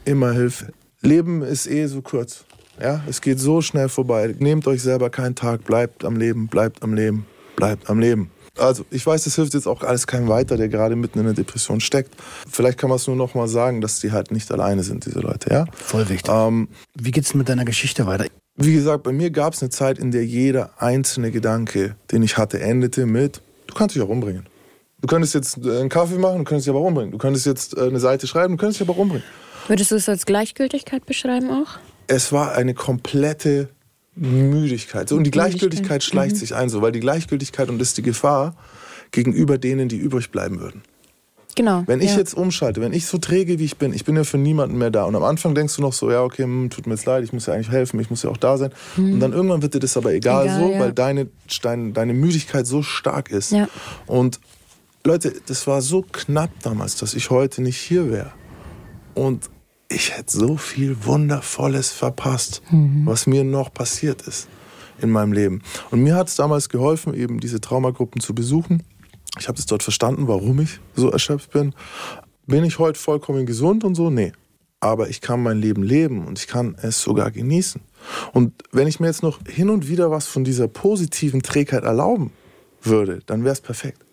[0.06, 0.74] immer Hilfe.
[1.02, 2.46] Leben ist eh so kurz.
[2.80, 4.36] Ja, es geht so schnell vorbei.
[4.38, 8.32] Nehmt euch selber keinen Tag, bleibt am Leben, bleibt am Leben bleibt am Leben.
[8.58, 11.34] Also ich weiß, das hilft jetzt auch alles keinem weiter, der gerade mitten in der
[11.34, 12.16] Depression steckt.
[12.50, 15.20] Vielleicht kann man es nur noch mal sagen, dass die halt nicht alleine sind, diese
[15.20, 15.50] Leute.
[15.52, 15.66] Ja?
[15.74, 16.32] Voll wichtig.
[16.34, 18.28] Ähm, Wie geht's mit deiner Geschichte weiter?
[18.56, 22.38] Wie gesagt, bei mir gab es eine Zeit, in der jeder einzelne Gedanke, den ich
[22.38, 24.46] hatte, endete mit, du kannst dich auch umbringen.
[25.02, 27.12] Du könntest jetzt äh, einen Kaffee machen, du könntest dich aber umbringen.
[27.12, 29.26] Du könntest jetzt äh, eine Seite schreiben, du könntest dich aber umbringen.
[29.68, 31.78] Würdest du es als Gleichgültigkeit beschreiben auch?
[32.08, 33.70] Es war eine komplette
[34.16, 35.10] Müdigkeit.
[35.10, 36.40] So, und die Gleichgültigkeit schleicht mhm.
[36.40, 38.56] sich ein, so, weil die Gleichgültigkeit und das ist die Gefahr
[39.12, 40.82] gegenüber denen, die übrig bleiben würden.
[41.56, 41.84] Genau.
[41.88, 42.18] Wenn ich ja.
[42.18, 44.92] jetzt umschalte, wenn ich so träge, wie ich bin, ich bin ja für niemanden mehr
[44.92, 45.06] da.
[45.06, 47.32] Und am Anfang denkst du noch so, ja, okay, hm, tut mir jetzt leid, ich
[47.32, 48.72] muss ja eigentlich helfen, ich muss ja auch da sein.
[48.98, 49.14] Mhm.
[49.14, 50.80] Und dann irgendwann wird dir das aber egal, egal so, ja.
[50.80, 51.28] weil deine,
[51.64, 53.52] deine, deine Müdigkeit so stark ist.
[53.52, 53.70] Ja.
[54.06, 54.42] Und
[55.06, 58.34] Leute, das war so knapp damals, dass ich heute nicht hier wäre.
[59.14, 59.50] Und
[59.90, 63.06] ich hätte so viel Wundervolles verpasst, mhm.
[63.06, 64.48] was mir noch passiert ist
[65.00, 65.62] in meinem Leben.
[65.92, 68.84] Und mir hat es damals geholfen, eben diese Traumagruppen zu besuchen.
[69.40, 71.74] Ich habe es dort verstanden, warum ich so erschöpft bin.
[72.48, 74.10] Bin ich heute vollkommen gesund und so?
[74.10, 74.32] Nee.
[74.80, 77.82] Aber ich kann mein Leben leben und ich kann es sogar genießen.
[78.34, 82.32] Und wenn ich mir jetzt noch hin und wieder was von dieser positiven Trägheit erlauben
[82.82, 84.06] würde, dann wäre es perfekt.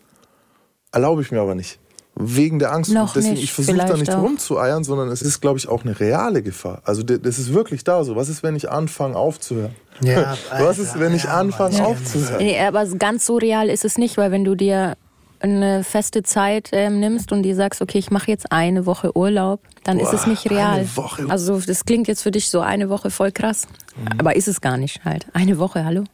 [0.92, 1.78] Erlaube ich mir aber nicht
[2.14, 2.92] wegen der Angst.
[2.92, 4.22] Noch deswegen, nicht, ich versuche da nicht auch.
[4.22, 6.82] rumzueiern, sondern es ist, glaube ich, auch eine reale Gefahr.
[6.84, 8.16] Also das ist wirklich da so.
[8.16, 9.74] Was ist, wenn ich anfange aufzuhören?
[10.00, 11.84] Ja, Was ist, wenn ich anfange ja.
[11.84, 12.38] aufzuhören?
[12.38, 14.96] Nee, aber ganz so real ist es nicht, weil wenn du dir
[15.40, 19.60] eine feste Zeit ähm, nimmst und dir sagst, okay, ich mache jetzt eine Woche Urlaub,
[19.82, 20.80] dann Boah, ist es nicht real.
[20.80, 21.26] Eine Woche.
[21.28, 24.20] Also das klingt jetzt für dich so eine Woche voll krass, mhm.
[24.20, 25.26] aber ist es gar nicht halt.
[25.32, 26.04] Eine Woche, hallo?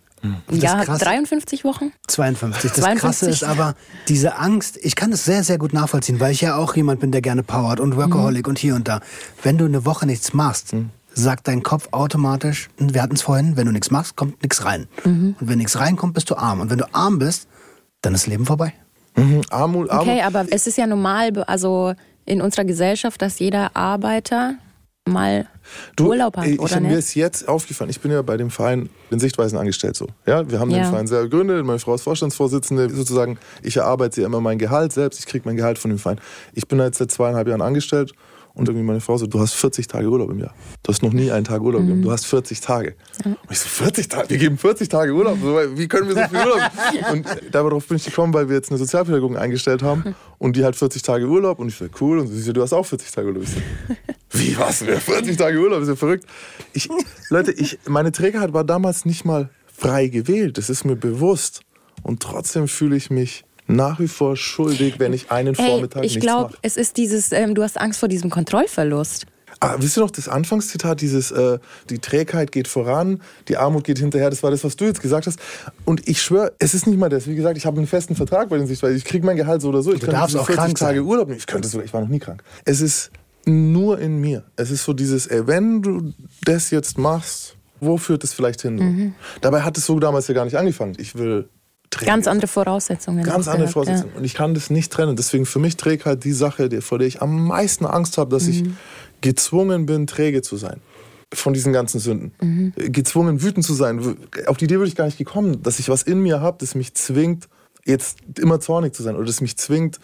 [0.50, 1.92] Ja, krass, 53 Wochen?
[2.06, 2.72] 52.
[2.72, 3.00] Das 52.
[3.00, 3.74] Krasse ist aber
[4.08, 7.12] diese Angst, ich kann das sehr, sehr gut nachvollziehen, weil ich ja auch jemand bin,
[7.12, 8.50] der gerne powert und Workaholic mhm.
[8.50, 9.00] und hier und da.
[9.42, 10.90] Wenn du eine Woche nichts machst, mhm.
[11.12, 14.86] sagt dein Kopf automatisch, wir hatten es vorhin, wenn du nichts machst, kommt nichts rein.
[15.04, 15.36] Mhm.
[15.40, 16.60] Und wenn nichts reinkommt, bist du arm.
[16.60, 17.46] Und wenn du arm bist,
[18.02, 18.72] dann ist Leben vorbei.
[19.16, 19.42] Mhm.
[19.50, 20.08] Armut, Armut.
[20.08, 24.54] Okay, aber es ist ja normal, also in unserer Gesellschaft, dass jeder Arbeiter
[25.06, 25.46] mal
[25.96, 28.88] du, Urlaub hat, ich, oder Mir ist jetzt aufgefallen, ich bin ja bei dem Verein
[29.10, 30.06] den Sichtweisen angestellt so.
[30.26, 30.78] Ja, wir haben ja.
[30.78, 35.20] den Verein selber gegründet, meine Frau ist Vorstandsvorsitzende, sozusagen, ich erarbeite immer mein Gehalt selbst,
[35.20, 36.20] ich kriege mein Gehalt von dem Verein.
[36.52, 38.12] Ich bin jetzt seit zweieinhalb Jahren angestellt
[38.58, 40.52] und irgendwie meine Frau so, du hast 40 Tage Urlaub im Jahr.
[40.82, 42.02] Du hast noch nie einen Tag Urlaub gegeben.
[42.02, 42.96] Du hast 40 Tage.
[43.24, 44.30] Und ich so, 40 Tage?
[44.30, 45.38] Wir geben 40 Tage Urlaub.
[45.76, 46.70] Wie können wir so viel Urlaub?
[47.12, 50.74] Und darauf bin ich gekommen, weil wir jetzt eine Sozialpädagogin eingestellt haben und die hat
[50.74, 52.18] 40 Tage Urlaub und ich so, cool.
[52.18, 53.44] Und sie so, du hast auch 40 Tage Urlaub.
[53.44, 53.60] Ich so,
[54.30, 54.82] wie, was?
[54.82, 55.82] 40 Tage Urlaub?
[55.82, 56.24] ist ja verrückt.
[56.72, 56.88] Ich,
[57.28, 60.58] Leute, ich, meine Trägerheit war damals nicht mal frei gewählt.
[60.58, 61.60] Das ist mir bewusst.
[62.02, 66.18] Und trotzdem fühle ich mich nach wie vor schuldig, wenn ich einen Ey, Vormittag ich
[66.18, 69.26] glaube, es ist dieses, ähm, du hast Angst vor diesem Kontrollverlust.
[69.60, 71.58] Ah, wisst ihr noch das Anfangszitat, dieses äh,
[71.90, 75.26] die Trägheit geht voran, die Armut geht hinterher, das war das, was du jetzt gesagt
[75.26, 75.38] hast.
[75.84, 77.26] Und ich schwöre, es ist nicht mal das.
[77.26, 78.96] Wie gesagt, ich habe einen festen Vertrag bei den Sichtweisen.
[78.96, 79.92] Ich kriege mein Gehalt so oder so.
[79.92, 81.06] Ich du darfst auch 40 Tage sein.
[81.06, 81.38] Urlaub nehmen.
[81.38, 82.42] Ich könnte sogar, ich war noch nie krank.
[82.64, 83.10] Es ist
[83.46, 84.44] nur in mir.
[84.56, 86.12] Es ist so dieses, ey, wenn du
[86.44, 88.76] das jetzt machst, wo führt es vielleicht hin?
[88.76, 89.14] Mhm.
[89.40, 90.94] Dabei hat es so damals ja gar nicht angefangen.
[90.98, 91.48] Ich will
[91.90, 92.06] träge.
[92.10, 93.24] Ganz andere Voraussetzungen.
[93.24, 94.12] Ganz andere Voraussetzungen.
[94.14, 95.16] Und ich kann das nicht trennen.
[95.16, 98.46] Deswegen für mich trägt halt die Sache, vor der ich am meisten Angst habe, dass
[98.48, 98.76] ich Mhm.
[99.20, 100.80] gezwungen bin, träge zu sein.
[101.34, 102.32] Von diesen ganzen Sünden.
[102.40, 102.72] Mhm.
[102.90, 104.16] Gezwungen, wütend zu sein.
[104.46, 106.74] Auf die Idee würde ich gar nicht gekommen, dass ich was in mir habe, das
[106.74, 107.48] mich zwingt,
[107.84, 109.98] jetzt immer zornig zu sein oder das mich zwingt,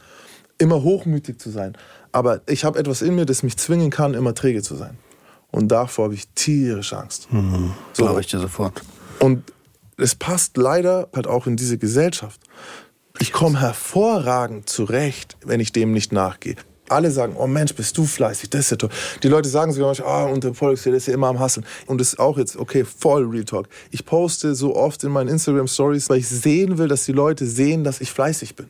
[0.58, 1.76] immer hochmütig zu sein.
[2.12, 4.98] Aber ich habe etwas in mir, das mich zwingen kann, immer träge zu sein.
[5.50, 7.28] Und davor habe ich tierische Angst.
[7.94, 8.04] So.
[8.04, 8.82] Glaube ich dir sofort.
[9.20, 9.42] Und
[9.96, 12.40] es passt leider halt auch in diese Gesellschaft.
[13.20, 16.56] Ich komme hervorragend zurecht, wenn ich dem nicht nachgehe.
[16.88, 18.90] Alle sagen, oh Mensch, bist du fleißig, das ist ja toll.
[19.22, 21.64] Die Leute sagen sogar manchmal, ah, und der der ist ja immer am Hasseln.
[21.86, 23.68] Und das ist auch jetzt, okay, voll Real Talk.
[23.90, 27.46] Ich poste so oft in meinen Instagram Stories, weil ich sehen will, dass die Leute
[27.46, 28.66] sehen, dass ich fleißig bin.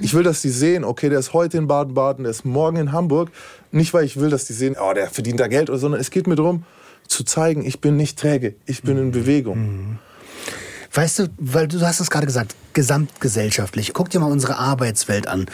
[0.00, 2.92] Ich will, dass die sehen, okay, der ist heute in Baden-Baden, der ist morgen in
[2.92, 3.30] Hamburg.
[3.70, 6.10] Nicht, weil ich will, dass die sehen, oh, der verdient da Geld, oder, sondern es
[6.10, 6.64] geht mir darum,
[7.06, 9.98] zu zeigen, ich bin nicht träge, ich bin in Bewegung.
[10.98, 13.92] Weißt du, weil du hast es gerade gesagt, gesamtgesellschaftlich.
[13.94, 15.46] Guck dir mal unsere Arbeitswelt an.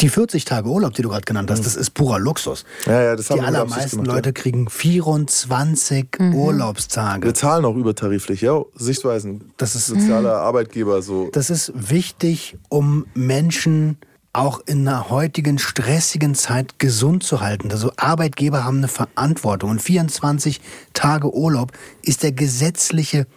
[0.00, 2.64] Die 40 Tage Urlaub, die du gerade genannt hast, das ist purer Luxus.
[2.84, 4.32] Ja, ja, das haben die mit Absicht allermeisten gemacht, Leute ja.
[4.32, 7.28] kriegen 24 Urlaubstage.
[7.28, 9.52] Wir zahlen auch übertariflich, ja, Sichtweisen.
[9.56, 11.30] Das ist- sozialer Arbeitgeber so.
[11.30, 13.98] Das ist wichtig, um Menschen
[14.32, 17.70] auch in einer heutigen stressigen Zeit gesund zu halten.
[17.70, 19.70] Also Arbeitgeber haben eine Verantwortung.
[19.70, 20.60] Und 24
[20.92, 21.70] Tage Urlaub
[22.02, 23.28] ist der gesetzliche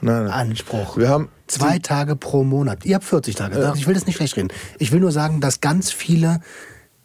[0.00, 0.96] Mindestanspruch.
[0.96, 2.84] Wir haben Zwei Tage pro Monat.
[2.84, 3.72] Ihr habt 40 Tage.
[3.76, 4.48] Ich will das nicht schlecht reden.
[4.78, 6.40] Ich will nur sagen, dass ganz viele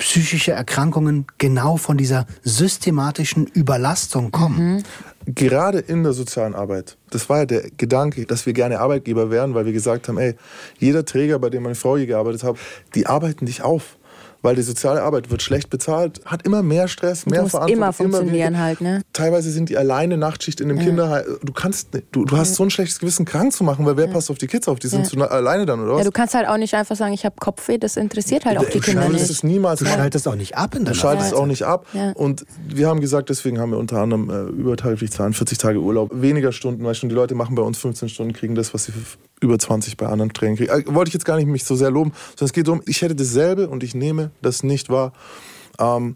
[0.01, 4.83] psychische Erkrankungen genau von dieser systematischen Überlastung kommen.
[5.27, 9.53] gerade in der sozialen Arbeit, das war ja der Gedanke, dass wir gerne Arbeitgeber wären,
[9.53, 10.35] weil wir gesagt haben, ey,
[10.79, 12.55] jeder Träger, bei dem meine Frau hier gearbeitet hat,
[12.95, 13.99] die arbeiten dich auf.
[14.43, 17.77] Weil die soziale Arbeit wird schlecht bezahlt, hat immer mehr Stress, mehr musst Verantwortung.
[17.83, 19.01] immer funktionieren weniger- halt, ne?
[19.13, 21.23] Teilweise sind die alleine Nachtschicht in dem Kinderheim.
[21.43, 24.07] Du kannst, nicht- du, du hast so ein schlechtes Gewissen, krank zu machen, weil wer
[24.07, 24.79] passt auf die Kids auf?
[24.79, 25.25] Die sind Ja.
[25.27, 25.99] alleine dann, oder was?
[25.99, 28.65] Ja, du kannst halt auch nicht einfach sagen, ich habe Kopfweh, das interessiert halt auch
[28.65, 29.31] die du Kinder würdest nicht.
[29.37, 31.39] es niemals Du schaltest auch nicht ab in Du der schaltest Nacht.
[31.41, 31.85] auch nicht ab.
[31.93, 32.11] Ja.
[32.13, 36.09] Und wir haben gesagt, deswegen haben wir unter anderem äh, übertariflich zahlen, 40 Tage Urlaub,
[36.13, 38.91] weniger Stunden, weil schon die Leute machen bei uns 15 Stunden, kriegen das, was sie
[38.91, 38.99] für
[39.41, 40.71] über 20 bei anderen Trägern kriegen.
[40.71, 43.01] Äh, wollte ich jetzt gar nicht mich so sehr loben, sondern es geht darum, ich
[43.03, 45.13] hätte dasselbe und ich nehme das nicht wahr.
[45.79, 46.15] Ähm,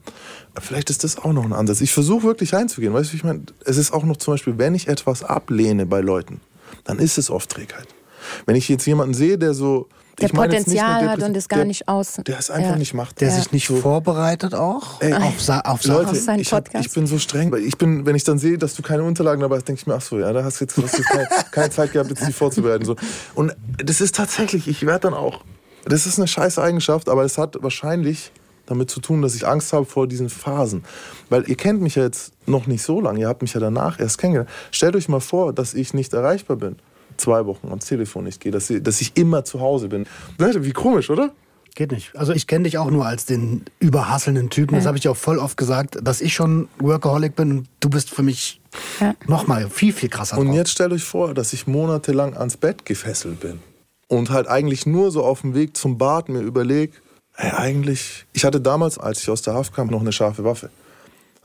[0.60, 1.82] vielleicht ist das auch noch ein Ansatz.
[1.82, 2.94] Ich versuche wirklich reinzugehen.
[2.94, 6.02] Weißt du, ich meine, es ist auch noch zum Beispiel, wenn ich etwas ablehne bei
[6.02, 6.42] Leuten,
[6.84, 7.88] dann ist es oft Trägheit.
[8.46, 9.88] Wenn ich jetzt jemanden sehe, der so.
[10.22, 12.14] Der Potenzial eine hat und es gar der, nicht aus.
[12.26, 12.76] Der es einfach Ja.
[12.78, 13.20] nicht macht.
[13.20, 13.36] Der Ja.
[13.36, 13.76] sich nicht So.
[13.76, 15.98] vorbereitet auch Ey, auf, Sa auf Sachen.
[15.98, 16.86] Leute, Auf seinen ich, hab, Podcast.
[16.86, 19.58] ich bin so streng, ich bin, wenn ich dann sehe, dass du keine Unterlagen dabei
[19.58, 21.28] hast, denke ich mir, ach so, ja, da hast du jetzt, hast du jetzt keine,
[21.52, 22.86] keine Zeit gehabt, jetzt die vorzubereiten.
[22.86, 22.96] So.
[23.34, 25.42] Und das ist tatsächlich, ich werde dann auch,
[25.86, 28.32] das ist eine scheiß Eigenschaft, aber es hat wahrscheinlich
[28.66, 30.84] damit zu tun, dass ich Angst habe vor diesen Phasen.
[31.30, 34.00] Weil ihr kennt mich ja jetzt noch nicht so lange, ihr habt mich ja danach
[34.00, 34.50] erst kennengelernt.
[34.72, 36.78] Stellt euch mal vor, dass ich nicht erreichbar bin.
[37.18, 40.06] Zwei Wochen ans Telefon nicht gehe, dass, ich- dass ich immer zu Hause bin.
[40.38, 41.32] Leute, Wie komisch, oder?
[41.76, 42.16] Geht nicht.
[42.16, 44.76] Also ich kenne dich auch nur als den überhasselnden Typen.
[44.76, 48.10] Das habe ich auch voll oft gesagt, dass ich schon Workaholic bin und du bist
[48.10, 48.62] für mich
[49.02, 49.14] Ja.
[49.28, 50.56] noch mal viel, viel krasser Und drauf.
[50.56, 53.60] jetzt stellt euch vor, dass ich monatelang ans Bett gefesselt bin
[54.08, 56.94] und halt eigentlich nur so auf dem Weg zum Bad mir überlege,
[57.38, 60.70] ey, eigentlich, ich hatte damals, als ich aus der Haft kam, noch eine scharfe Waffe.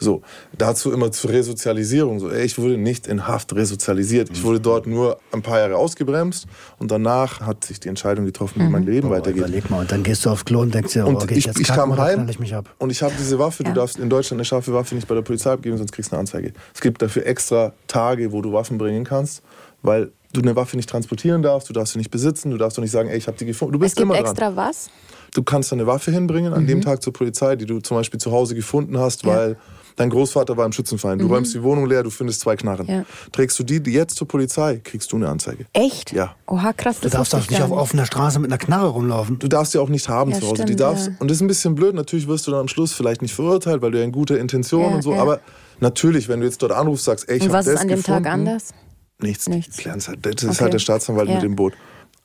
[0.03, 0.23] So,
[0.57, 2.21] dazu immer zur Resozialisierung.
[2.21, 4.31] So, ey, ich wurde nicht in Haft resozialisiert.
[4.33, 6.47] Ich wurde dort nur ein paar Jahre ausgebremst
[6.79, 9.43] und danach hat sich die Entscheidung getroffen, wie mein Leben Boah, weitergeht.
[9.43, 11.61] Überleg mal, und dann gehst du aufs Klo und denkst dir, oh, geht ich, jetzt
[11.61, 12.75] ich kam heim ich mich ab?
[12.79, 13.63] und ich habe diese Waffe.
[13.63, 13.69] Ja.
[13.69, 16.17] Du darfst in Deutschland eine scharfe Waffe nicht bei der Polizei abgeben, sonst kriegst du
[16.17, 16.55] eine Anzeige.
[16.75, 19.43] Es gibt dafür extra Tage, wo du Waffen bringen kannst,
[19.83, 22.83] weil du eine Waffe nicht transportieren darfst, du darfst sie nicht besitzen, du darfst doch
[22.83, 23.73] nicht sagen, ey, ich habe die gefunden.
[23.73, 24.27] Du Es bist gibt immer dran.
[24.27, 24.89] extra was?
[25.35, 28.33] Du kannst eine Waffe hinbringen an dem Tag zur Polizei, die du zum Beispiel zu
[28.33, 29.57] Hause gefunden hast, weil
[29.95, 31.21] dein Großvater war im Schützenverein.
[31.21, 32.87] Du räumst die Wohnung leer, du findest zwei Knarren.
[32.89, 33.05] Ja.
[33.31, 35.67] Trägst du die jetzt zur Polizei, kriegst du eine Anzeige.
[35.73, 36.11] Echt?
[36.13, 36.35] Ja.
[36.49, 36.97] Oha, krass.
[36.97, 39.39] Du Das darfst wusste doch ich nicht auf offener Straße mit einer Knarre rumlaufen.
[39.39, 40.55] Du darfst sie auch nicht haben Ja, zu Hause.
[40.65, 41.13] die stimmt, darfst, ja.
[41.21, 41.95] Und das ist ein bisschen blöd.
[41.95, 44.83] Natürlich wirst du dann am Schluss vielleicht nicht verurteilt, weil du ja in guter Intention
[44.83, 45.13] Ja, und so.
[45.15, 45.21] ja.
[45.23, 45.39] Aber
[45.79, 47.89] natürlich, wenn du jetzt dort anrufst, sagst, ey, ich Und habe was das ist an
[47.89, 48.75] dem gefunden, Tag anders?
[49.23, 49.49] Nichts.
[49.49, 49.77] Nichts.
[49.77, 50.25] Die klären's halt.
[50.25, 50.59] Das ist Okay.
[50.61, 51.35] halt der Staatsanwalt Ja.
[51.37, 51.75] mit dem Boot.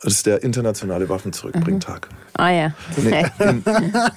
[0.01, 2.09] Das ist der internationale Waffenzurückbringtag.
[2.33, 2.73] Ah ja.
[2.97, 3.63] Nee, in,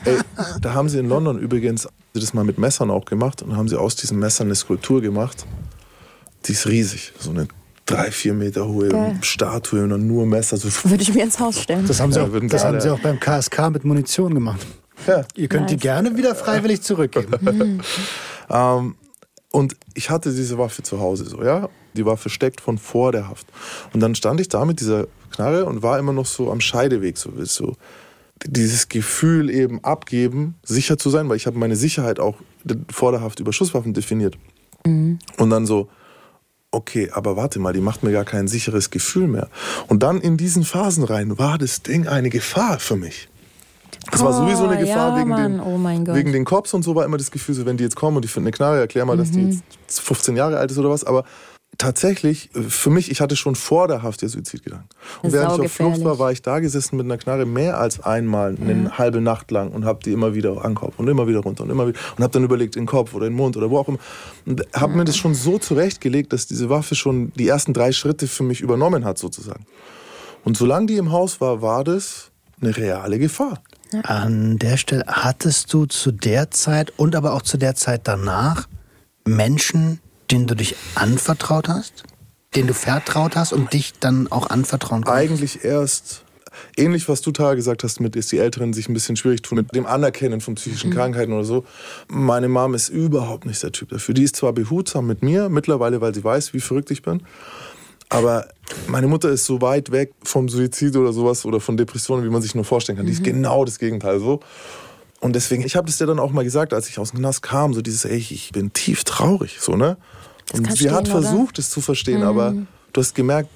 [0.05, 0.18] ey,
[0.61, 3.76] da haben sie in London übrigens das mal mit Messern auch gemacht und haben sie
[3.79, 5.47] aus diesen Messern eine Skulptur gemacht.
[6.47, 7.12] Die ist riesig.
[7.18, 7.47] So eine
[7.87, 9.18] drei, vier Meter hohe Geil.
[9.22, 10.57] Statue und dann nur Messer.
[10.57, 11.87] So, Würde ich mir ins Haus stellen.
[11.87, 14.66] Das haben sie, Ja, auch, das haben sie auch beim KSK mit Munition gemacht.
[15.07, 15.22] ja.
[15.37, 15.83] Ihr könnt die Nice.
[15.83, 17.83] gerne wieder freiwillig zurückgeben.
[18.51, 18.95] Ähm,
[19.53, 21.68] und ich hatte diese Waffe zu Hause, so, ja.
[21.99, 23.46] Die war versteckt von vor der Haft.
[23.92, 27.18] Und dann stand ich da mit dieser Knarre und war immer noch so am Scheideweg,
[27.18, 27.76] so, so
[28.46, 32.36] dieses Gefühl eben abgeben, sicher zu sein, weil ich habe meine Sicherheit auch
[32.90, 34.38] vorderhaft über Schusswaffen definiert.
[34.86, 35.18] Mhm.
[35.36, 35.88] Und dann so,
[36.70, 39.49] okay, aber warte mal, die macht mir gar kein sicheres Gefühl mehr.
[39.88, 43.28] Und dann in diesen Phasen rein war das Ding eine Gefahr für mich.
[44.12, 47.05] Es war sowieso eine Gefahr ja, wegen, den, Oh wegen den Cops und so war
[47.05, 49.16] immer das Gefühl, so, wenn die jetzt kommen und die finden eine Knarre, erklär mal,
[49.16, 49.62] dass die Mhm.
[49.82, 51.05] jetzt 15 Jahre alt ist oder was.
[51.05, 51.24] Aber
[51.79, 54.89] tatsächlich, äh, für mich, ich hatte schon vor der Haft ja Suizidgedanken.
[55.22, 58.01] Und während ich auf Flucht war, war ich da gesessen mit einer Knarre mehr als
[58.01, 61.26] einmal, eine halbe Nacht lang und habe die immer wieder an den Kopf und immer
[61.26, 63.37] wieder runter und immer wieder und habe dann überlegt, in den Kopf oder in den
[63.37, 63.99] Mund oder wo auch immer.
[64.45, 68.26] Und habe mir das schon so zurechtgelegt, dass diese Waffe schon die ersten drei Schritte
[68.26, 69.64] für mich übernommen hat, sozusagen.
[70.45, 73.62] Und solange die im Haus war, war das eine reale Gefahr.
[74.03, 78.68] An der Stelle hattest du zu der Zeit und aber auch zu der Zeit danach
[79.24, 80.01] Menschen,
[80.31, 82.05] denen du dich anvertraut hast,
[82.55, 85.31] denen du vertraut hast und dich dann auch anvertrauen konntest?
[85.31, 86.24] eigentlich erst
[86.76, 89.57] ähnlich, was du Tara gesagt hast, mit ist die Älteren sich ein bisschen schwierig tun
[89.59, 91.64] mit dem Anerkennen von psychischen Krankheiten oder so.
[92.09, 94.14] Meine Mom ist überhaupt nicht der Typ dafür.
[94.14, 97.22] Die ist zwar behutsam mit mir mittlerweile, weil sie weiß, wie verrückt ich bin.
[98.09, 98.49] Aber
[98.87, 102.41] meine Mutter ist so weit weg vom Suizid oder sowas oder von Depressionen, wie man
[102.41, 103.07] sich nur vorstellen kann.
[103.07, 104.41] Die ist genau das Gegenteil so.
[105.20, 107.43] Und deswegen, ich habe das dir dann auch mal gesagt, als ich aus dem Knast
[107.43, 109.97] kam, so dieses, ey, ich bin tief traurig, so, ne?
[110.53, 111.20] Und sie hat oder?
[111.20, 112.55] versucht, es zu verstehen, aber
[112.92, 113.51] du hast gemerkt,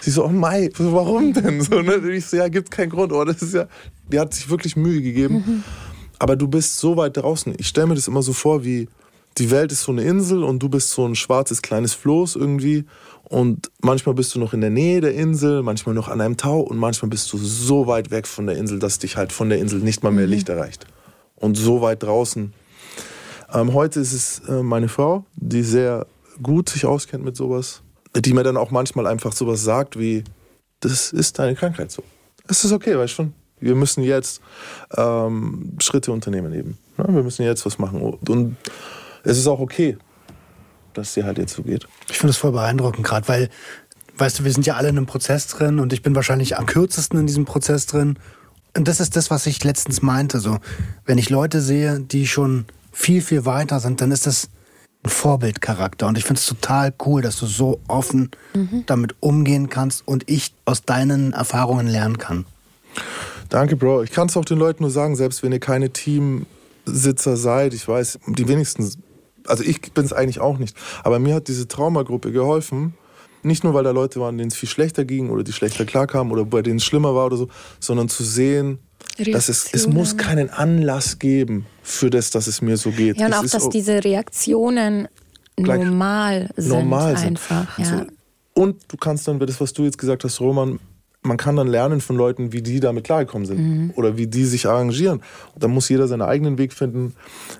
[0.00, 1.60] Sie so, oh Mai, warum denn?
[1.60, 1.96] So, ne?
[1.96, 3.12] Und Ich so, ja, gibt keinen Grund.
[3.12, 3.66] Oh, das ist ja,
[4.10, 5.64] die hat sich wirklich Mühe gegeben.
[6.18, 7.54] Aber du bist so weit draußen.
[7.58, 8.88] Ich stelle mir das immer so vor, wie
[9.38, 12.84] die Welt ist so eine Insel und du bist so ein schwarzes kleines Floß irgendwie.
[13.24, 16.60] Und manchmal bist du noch in der Nähe der Insel, manchmal noch an einem Tau
[16.60, 19.58] und manchmal bist du so weit weg von der Insel, dass dich halt von der
[19.58, 20.86] Insel nicht mal mehr Licht erreicht.
[21.36, 22.52] Und so weit draußen.
[23.54, 26.06] Ähm, heute ist es äh, meine Frau, die sehr
[26.42, 27.82] gut sich auskennt mit sowas,
[28.16, 30.24] die mir dann auch manchmal einfach sowas sagt wie,
[30.80, 32.02] das ist deine Krankheit so.
[32.48, 33.34] Es ist okay, weißt du schon.
[33.60, 34.40] Wir müssen jetzt
[34.96, 36.78] ähm, Schritte unternehmen eben.
[36.98, 38.00] Ja, wir müssen jetzt was machen.
[38.00, 38.56] Und
[39.22, 39.96] es ist auch okay,
[40.94, 41.86] dass dir halt jetzt so geht.
[42.10, 43.50] Ich finde es voll beeindruckend, gerade weil,
[44.16, 46.66] weißt du, wir sind ja alle in einem Prozess drin und ich bin wahrscheinlich am
[46.66, 48.18] kürzesten in diesem Prozess drin.
[48.76, 50.40] Und das ist das, was ich letztens meinte.
[50.40, 50.58] So,
[51.04, 54.48] wenn ich Leute sehe, die schon viel, viel weiter sind, dann ist das
[55.04, 56.06] ein Vorbildcharakter.
[56.06, 58.30] Und ich finde es total cool, dass du so offen
[58.86, 62.44] damit umgehen kannst und ich aus deinen Erfahrungen lernen kann.
[63.48, 64.04] Danke, Bro.
[64.04, 67.86] Ich kann es auch den Leuten nur sagen, selbst wenn ihr keine Teamsitzer seid, ich
[67.86, 68.88] weiß, die wenigsten,
[69.46, 72.94] also ich bin es eigentlich auch nicht, aber mir hat diese Traumagruppe geholfen,
[73.42, 76.32] nicht nur, weil da Leute waren, denen es viel schlechter ging oder die schlechter klarkamen
[76.32, 77.48] oder bei denen es schlimmer war oder so,
[77.80, 78.78] sondern zu sehen,
[79.32, 83.18] dass es, es muss keinen Anlass geben für das, dass es mir so geht.
[83.18, 85.08] Ja, und Es auch, ist dass o- diese Reaktionen
[85.58, 86.68] normal sind.
[86.72, 87.26] normal sind.
[87.28, 87.78] einfach.
[87.78, 87.84] Ja.
[87.84, 88.04] So.
[88.54, 90.78] Und du kannst dann, das, was du jetzt gesagt hast, Roman,
[91.22, 93.92] man kann dann lernen von Leuten, wie die damit klargekommen sind Mhm.
[93.96, 95.22] oder wie die sich arrangieren.
[95.56, 97.14] Dann muss jeder seinen eigenen Weg finden.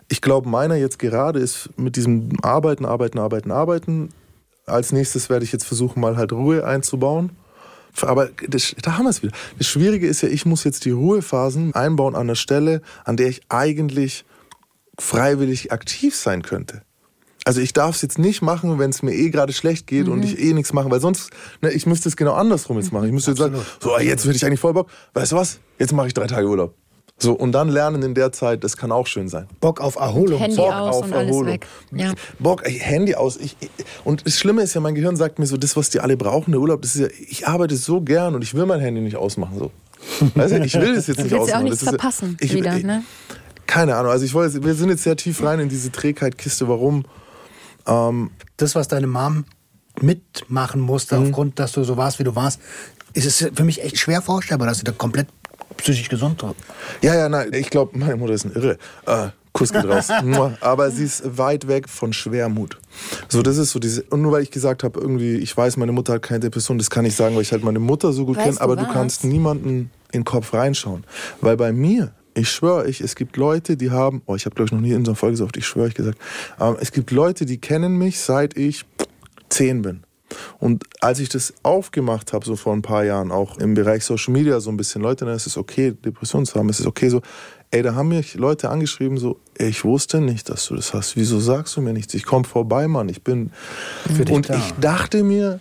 [0.09, 4.09] Ich glaube, meiner jetzt gerade ist mit diesem Arbeiten, Arbeiten, Arbeiten, Arbeiten.
[4.67, 7.31] Als nächstes werde ich jetzt versuchen, mal halt Ruhe einzubauen.
[8.01, 9.33] Aber das, da haben wir es wieder.
[9.59, 13.29] Das Schwierige ist ja, ich muss jetzt die Ruhephasen einbauen an der Stelle, an der
[13.29, 14.25] ich eigentlich
[14.99, 16.83] freiwillig aktiv sein könnte.
[17.45, 20.23] Also ich darf es jetzt nicht machen, wenn es mir eh gerade schlecht geht und
[20.23, 21.31] ich eh nichts machen, weil sonst,
[21.61, 23.07] ne, ich müsste es genau andersrum jetzt machen.
[23.07, 25.93] Ich müsste jetzt sagen, so jetzt würde ich eigentlich voll Bock, weißt du was, jetzt
[25.93, 26.77] mache ich drei Tage Urlaub.
[27.19, 29.47] So, und dann lernen in der Zeit, das kann auch schön sein.
[29.61, 30.41] Bock auf Erholung.
[30.41, 31.53] Handy Bock aus auf und alles Erholung.
[31.53, 31.67] weg.
[31.93, 32.13] Ja.
[32.41, 33.37] Bock, ey, Handy aus.
[33.37, 33.69] Ich, ich,
[34.05, 36.51] und das Schlimme ist ja, mein Gehirn sagt mir so, das, was die alle brauchen,
[36.51, 39.17] der Urlaub, das ist ja, ich arbeite so gern und ich will mein Handy nicht
[39.17, 39.57] ausmachen.
[39.59, 39.71] So.
[40.35, 41.59] Weißt du, ich will das jetzt nicht willst ja ausmachen.
[41.59, 43.05] auch nichts Das ist ja- verpassen ich, wieder, ich, ne?
[43.67, 44.11] Keine Ahnung.
[44.11, 46.67] Also ich wollte, wir sind jetzt sehr tief rein in diese Trägheit-Kiste.
[46.69, 47.05] Warum?
[47.85, 49.45] das, was deine Mom
[50.01, 51.27] mitmachen musste, Mhm.
[51.27, 52.61] aufgrund, dass du so warst, wie du warst,
[53.13, 55.27] ist es für mich echt schwer vorstellbar, dass sie da komplett
[55.77, 56.45] psychisch gesund.
[57.01, 58.79] Ja, ja, nein, ich glaube, meine Mutter ist ein Irre.
[59.07, 60.09] Äh, Kuss geht raus.
[60.61, 62.79] Aber sie ist weit weg von Schwermut.
[63.29, 64.03] So, das ist so diese.
[64.05, 66.91] Und nur weil ich gesagt habe, irgendwie, ich weiß, meine Mutter hat keine Depression, das
[66.91, 68.93] kann ich sagen, weil ich halt meine Mutter so gut kenne, du aber du was?
[68.93, 71.05] kannst niemanden in den Kopf reinschauen.
[71.41, 74.67] Weil bei mir, ich schwöre ich, es gibt Leute, die haben, oh, ich habe glaube
[74.67, 76.19] ich noch nie in so einer Folge so oft, ich schwöre ich gesagt,
[76.59, 78.85] ähm, es gibt Leute, die kennen mich, seit ich
[79.49, 80.03] zehn bin.
[80.59, 84.33] Und als ich das aufgemacht habe, so vor ein paar Jahren, auch im Bereich Social
[84.33, 87.09] Media, so ein bisschen Leute, dann ist es okay, Depressionen zu haben, es ist okay
[87.09, 87.23] so,
[87.71, 91.17] ey, da haben mich Leute angeschrieben, so, ey, ich wusste nicht, dass du das hast.
[91.17, 92.13] Wieso sagst du mir nichts?
[92.15, 93.51] Ich komm vorbei, Mann, ich bin.
[94.15, 94.57] Für dich Und da.
[94.57, 95.59] ich dachte mir,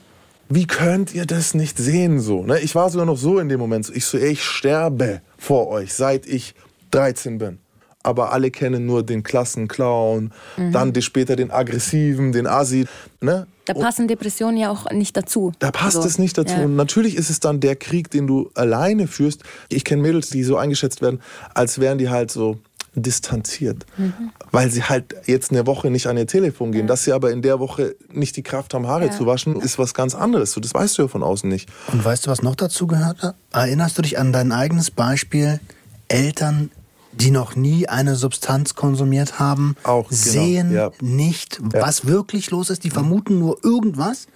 [0.50, 2.44] wie könnt ihr das nicht sehen so?
[2.44, 2.60] Ne?
[2.60, 5.70] Ich war sogar noch so in dem Moment, so, ich so, ey, ich sterbe vor
[5.70, 6.54] euch, seit ich
[6.92, 7.60] 13 bin.
[8.04, 12.86] aber alle kennen nur den Klassenclown, dann die, später den aggressiven, den Asi.
[13.22, 13.48] Ne?
[13.74, 15.52] Da passen Depressionen ja auch nicht dazu.
[15.60, 16.54] Da passt Also, es nicht dazu.
[16.56, 16.64] ja.
[16.66, 19.44] Und natürlich ist es dann der Krieg, den du alleine führst.
[19.70, 21.22] Ich kenne Mädels, die so eingeschätzt werden,
[21.54, 22.58] als wären die halt so
[22.94, 24.32] distanziert, Mhm.
[24.52, 26.88] weil sie halt jetzt eine Woche nicht an ihr Telefon gehen.
[26.88, 29.94] Dass sie aber in der Woche nicht die Kraft haben, Haare zu waschen, ist was
[29.94, 30.54] ganz anderes.
[30.60, 31.70] Das weißt du ja von außen nicht.
[31.92, 33.34] Und weißt du, was noch dazu gehört?
[33.54, 35.62] Erinnerst du dich an dein eigenes Beispiel?
[36.10, 36.70] Eltern,
[37.14, 40.92] die noch nie eine Substanz konsumiert haben, Auch, genau, sehen ja.
[41.02, 41.82] nicht, Ja.
[41.82, 42.84] was wirklich los ist.
[42.84, 44.28] Die vermuten nur irgendwas.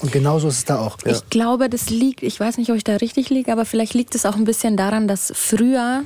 [0.00, 0.96] Und genauso ist es da auch.
[1.04, 4.14] Ich glaube, das liegt, ich weiß nicht, ob ich da richtig liege, aber vielleicht liegt
[4.14, 6.04] es auch ein bisschen daran, dass früher,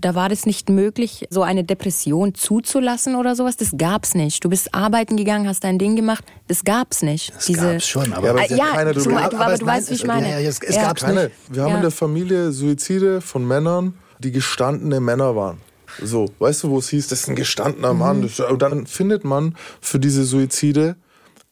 [0.00, 3.56] da war das nicht möglich, so eine Depression zuzulassen oder sowas.
[3.56, 4.44] Das gab's nicht.
[4.44, 6.24] Du bist arbeiten gegangen, hast dein Ding gemacht.
[6.48, 7.32] Das gab's nicht.
[7.36, 9.64] Das gab's schon, aber- Ja, aber es hat ja, keiner du, aber, aber, aber du
[9.66, 10.28] nein, weißt, wie ich es- meine.
[10.30, 11.24] ja, ja, es- es gab's Keine.
[11.24, 11.34] nicht.
[11.50, 11.76] Wir haben Ja.
[11.76, 15.58] in der Familie Suizide von Männern, die gestandene Männer waren.
[16.02, 18.22] So, weißt du, wo es hieß, das ist ein gestandener Mann.
[18.22, 20.96] Das, und dann findet man für diese Suizide,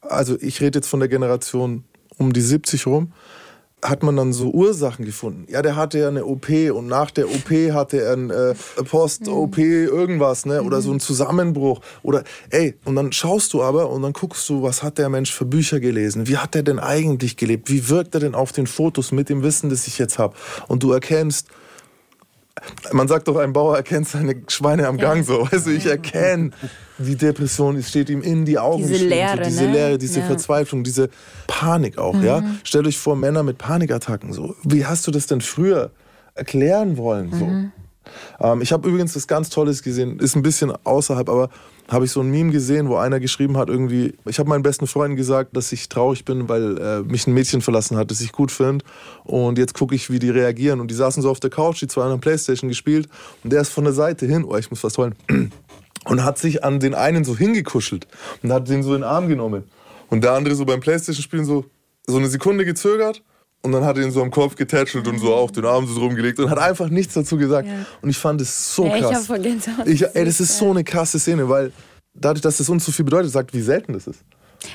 [0.00, 1.84] also ich rede jetzt von der Generation
[2.18, 3.12] um die 70 rum,
[3.82, 5.46] hat man dann so Ursachen gefunden.
[5.48, 8.54] Ja, der hatte ja eine OP und nach der OP hatte er ein äh,
[8.84, 10.62] Post-OP irgendwas, ne?
[10.62, 11.80] Oder so ein Zusammenbruch.
[12.02, 15.32] Oder ey, und dann schaust du aber und dann guckst du, was hat der Mensch
[15.32, 16.26] für Bücher gelesen?
[16.26, 17.70] Wie hat er denn eigentlich gelebt?
[17.70, 20.34] Wie wirkt er denn auf den Fotos mit dem Wissen, das ich jetzt habe?
[20.66, 21.46] Und du erkennst,
[22.92, 25.48] man sagt doch, ein Bauer erkennt seine Schweine am Gang so.
[25.50, 26.50] Also ich erkenne,
[26.98, 29.72] die Depression es steht ihm in die Augen Diese Leere, so diese ne?
[29.72, 30.26] Leere, diese Ja.
[30.26, 31.10] Verzweiflung, diese
[31.46, 32.42] Panik auch, ja.
[32.64, 34.54] Stellt euch vor, Männer mit Panikattacken so.
[34.64, 35.90] Wie hast du das denn früher
[36.34, 38.44] erklären wollen so?
[38.46, 41.50] Ähm, ich habe übrigens das ganz Tolles gesehen, ist ein bisschen außerhalb, aber
[41.88, 44.86] habe ich so ein Meme gesehen, wo einer geschrieben hat, irgendwie, ich habe meinen besten
[44.86, 48.32] Freunden gesagt, dass ich traurig bin, weil äh, mich ein Mädchen verlassen hat, das ich
[48.32, 48.84] gut finde.
[49.24, 50.80] Und jetzt gucke ich, wie die reagieren.
[50.80, 53.08] Und die saßen so auf der Couch, die zwei haben Playstation gespielt.
[53.42, 55.14] Und der ist von der Seite hin, oh, ich muss was holen,
[56.04, 58.06] und hat sich an den einen so hingekuschelt
[58.42, 59.64] und hat den so in den Arm genommen.
[60.10, 61.64] Und der andere so beim Playstation-Spielen so,
[62.06, 63.22] so eine Sekunde gezögert
[63.62, 65.98] und dann hat er ihn so am Kopf getätschelt und so auch den Arm so
[65.98, 67.68] drum gelegt und hat einfach nichts dazu gesagt.
[67.68, 67.86] Ja.
[68.02, 69.16] Und ich fand es so Ja, ich krass.
[69.16, 69.86] hab voll Gänsehaut.
[69.86, 71.72] Ich, ey, das ist so eine krasse Szene, weil
[72.14, 74.20] dadurch, dass das uns so viel bedeutet, sagt, wie selten das ist.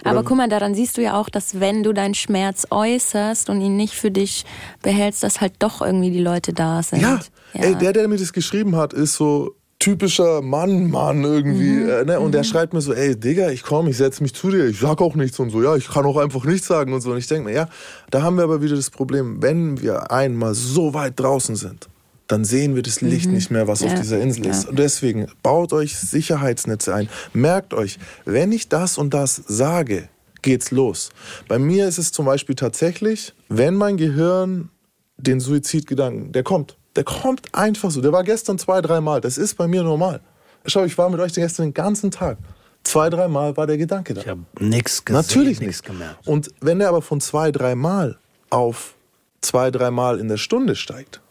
[0.06, 3.60] Aber guck mal, daran siehst du ja auch, dass wenn du deinen Schmerz äußerst und
[3.60, 4.46] ihn nicht für dich
[4.82, 7.02] behältst, dass halt doch irgendwie die Leute da sind.
[7.02, 7.20] Ja,
[7.54, 11.72] Ey, der, der mir das geschrieben hat, ist so typischer Mann, Mann irgendwie.
[11.72, 11.90] Mhm.
[11.90, 12.20] Äh, ne?
[12.20, 14.80] Und der schreibt mir so, ey, Digga, ich komm, ich setz mich zu dir, ich
[14.80, 17.12] sag auch nichts und so, ja, ich kann auch einfach nichts sagen und so.
[17.12, 17.68] Und ich denke mir, ja,
[18.10, 21.90] da haben wir aber wieder das Problem, wenn wir einmal so weit draußen sind,
[22.28, 23.96] dann sehen wir das Licht nicht mehr, was auf Mhm.
[23.96, 24.64] Ja, dieser Insel ist.
[24.64, 24.70] ja.
[24.70, 27.10] Und deswegen baut euch Sicherheitsnetze ein.
[27.34, 30.08] Merkt euch, wenn ich das und das sage,
[30.42, 31.10] geht's los.
[31.50, 34.70] Bei mir ist es zum Beispiel tatsächlich, wenn mein Gehirn
[35.18, 36.78] den Suizidgedanken, der kommt.
[36.96, 38.02] Der kommt einfach so.
[38.02, 39.22] Der war gestern zwei, dreimal.
[39.22, 40.22] Das ist bei mir normal.
[40.66, 42.38] Schau, ich war mit euch gestern den ganzen Tag.
[42.84, 44.22] Zwei, dreimal war der Gedanke da.
[44.22, 45.86] Ich habe nichts gesehen, Natürlich nichts nicht.
[45.86, 46.28] gemerkt.
[46.28, 48.18] Und wenn der aber von zwei, dreimal
[48.50, 48.96] auf
[49.42, 51.22] zwei, dreimal in der Stunde steigt,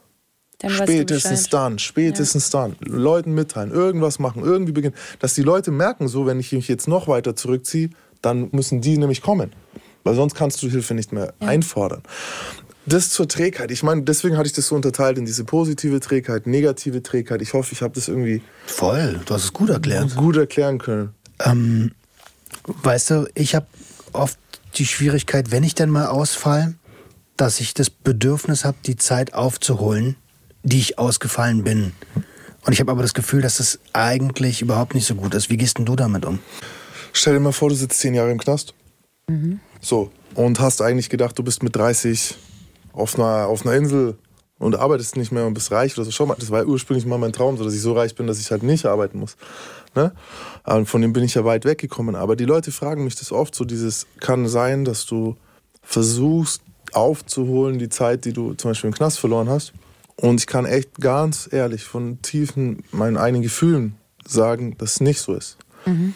[0.58, 6.08] Dann spätestens dann, spätestens dann, Leuten mitteilen, irgendwas machen, irgendwie beginnen, dass die Leute merken,
[6.08, 7.90] so, wenn ich mich jetzt noch weiter zurückziehe,
[8.22, 9.52] dann müssen die nämlich kommen.
[10.04, 12.02] Weil sonst kannst du Hilfe nicht mehr einfordern.
[12.84, 13.70] Das zur Trägheit.
[13.70, 17.40] Ich meine, deswegen hatte ich das so unterteilt in diese positive Trägheit, negative Trägheit.
[17.40, 20.16] Ich hoffe, ich habe das irgendwie Voll, du hast es gut erklärt.
[20.16, 21.14] gut erklären können.
[21.44, 21.92] Ähm,
[22.66, 23.66] weißt du, ich habe
[24.12, 24.38] oft
[24.74, 26.74] die Schwierigkeit, wenn ich denn mal ausfall,
[27.36, 30.16] dass ich das Bedürfnis habe, die Zeit aufzuholen,
[30.62, 31.92] die ich ausgefallen bin.
[32.64, 35.50] Und ich habe aber das Gefühl, dass das eigentlich überhaupt nicht so gut ist.
[35.50, 36.38] Wie gehst denn du damit um?
[37.12, 38.74] Stell dir mal vor, du sitzt zehn Jahre im Knast.
[39.80, 40.10] So.
[40.34, 42.36] Und hast eigentlich gedacht, du bist mit 30
[42.92, 44.16] auf einer, auf einer Insel
[44.58, 46.10] und arbeitest nicht mehr und bist reich oder so.
[46.10, 48.38] Schau mal, das war ursprünglich mal mein Traum, so dass ich so reich bin, dass
[48.38, 49.36] ich halt nicht arbeiten muss.
[49.94, 50.12] Ne?
[50.64, 52.14] Und von dem bin ich ja weit weggekommen.
[52.14, 55.36] Aber die Leute fragen mich das oft so, dieses kann sein, dass du
[55.82, 56.62] versuchst
[56.92, 59.72] aufzuholen die Zeit, die du zum Beispiel im Knast verloren hast.
[60.16, 65.20] Und ich kann echt ganz ehrlich von tiefen meinen eigenen Gefühlen sagen, dass es nicht
[65.20, 65.56] so ist.
[65.86, 66.14] Ähm,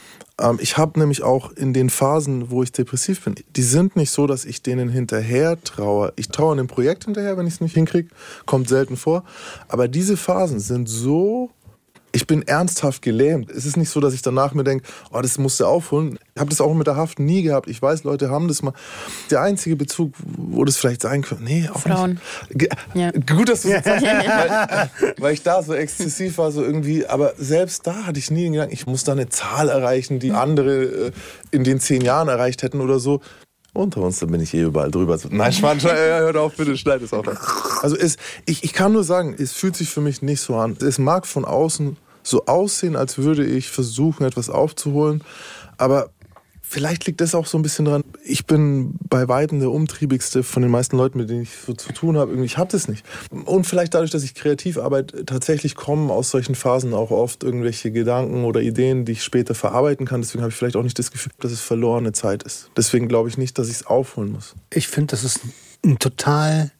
[0.59, 4.26] ich habe nämlich auch in den Phasen, wo ich depressiv bin, die sind nicht so,
[4.26, 6.12] dass ich denen hinterher traue.
[6.16, 8.11] Ich traue einem Projekt hinterher, wenn ich es nicht hinkriege,
[8.45, 9.24] kommt selten vor.
[9.68, 11.51] Aber diese Phasen sind so,
[12.16, 13.50] ich bin ernsthaft gelähmt.
[13.50, 16.18] Es ist nicht so, dass ich danach mir denke, oh, das musst du aufholen.
[16.34, 17.68] Ich habe das auch mit der Haft nie gehabt.
[17.68, 18.72] Ich weiß, Leute haben das mal.
[19.30, 22.18] Der einzige Bezug, wo das vielleicht sein könnte, nee, auch Frauen.
[22.48, 22.74] nicht.
[22.94, 23.10] Ja.
[23.10, 27.06] Gut, dass du das sagst, weil, weil ich da so exzessiv war, so irgendwie.
[27.06, 30.32] Aber selbst da hatte ich nie den Gedanken, ich muss da eine Zahl erreichen, die
[30.32, 31.12] andere äh,
[31.50, 33.20] in den zehn Jahren erreicht hätten oder so.
[33.74, 35.18] Unter uns, da bin ich eh überall drüber.
[35.28, 37.26] Nein, Schwan, hört auf, bitte, schneid es auf.
[37.82, 40.78] Also es, ich, ich kann nur sagen, es fühlt sich für mich nicht so an.
[40.80, 45.22] Es mag von außen so aussehen, als würde ich versuchen, etwas aufzuholen.
[45.79, 46.11] Aber
[46.68, 48.03] Vielleicht liegt das auch so ein bisschen dran.
[48.24, 51.93] Ich bin bei weitem der umtriebigste von den meisten Leuten, mit denen ich so zu
[51.93, 52.45] tun habe.
[52.45, 53.07] Ich habe das nicht.
[53.31, 57.93] Und vielleicht dadurch, dass ich kreativ arbeite, tatsächlich kommen aus solchen Phasen auch oft irgendwelche
[57.93, 60.22] Gedanken oder Ideen, die ich später verarbeiten kann.
[60.22, 62.68] Deswegen habe ich vielleicht auch nicht das Gefühl, dass es verlorene Zeit ist.
[62.77, 64.57] Deswegen glaube ich nicht, dass ich es aufholen muss.
[64.74, 65.41] Ich finde, das ist
[65.85, 66.72] ein total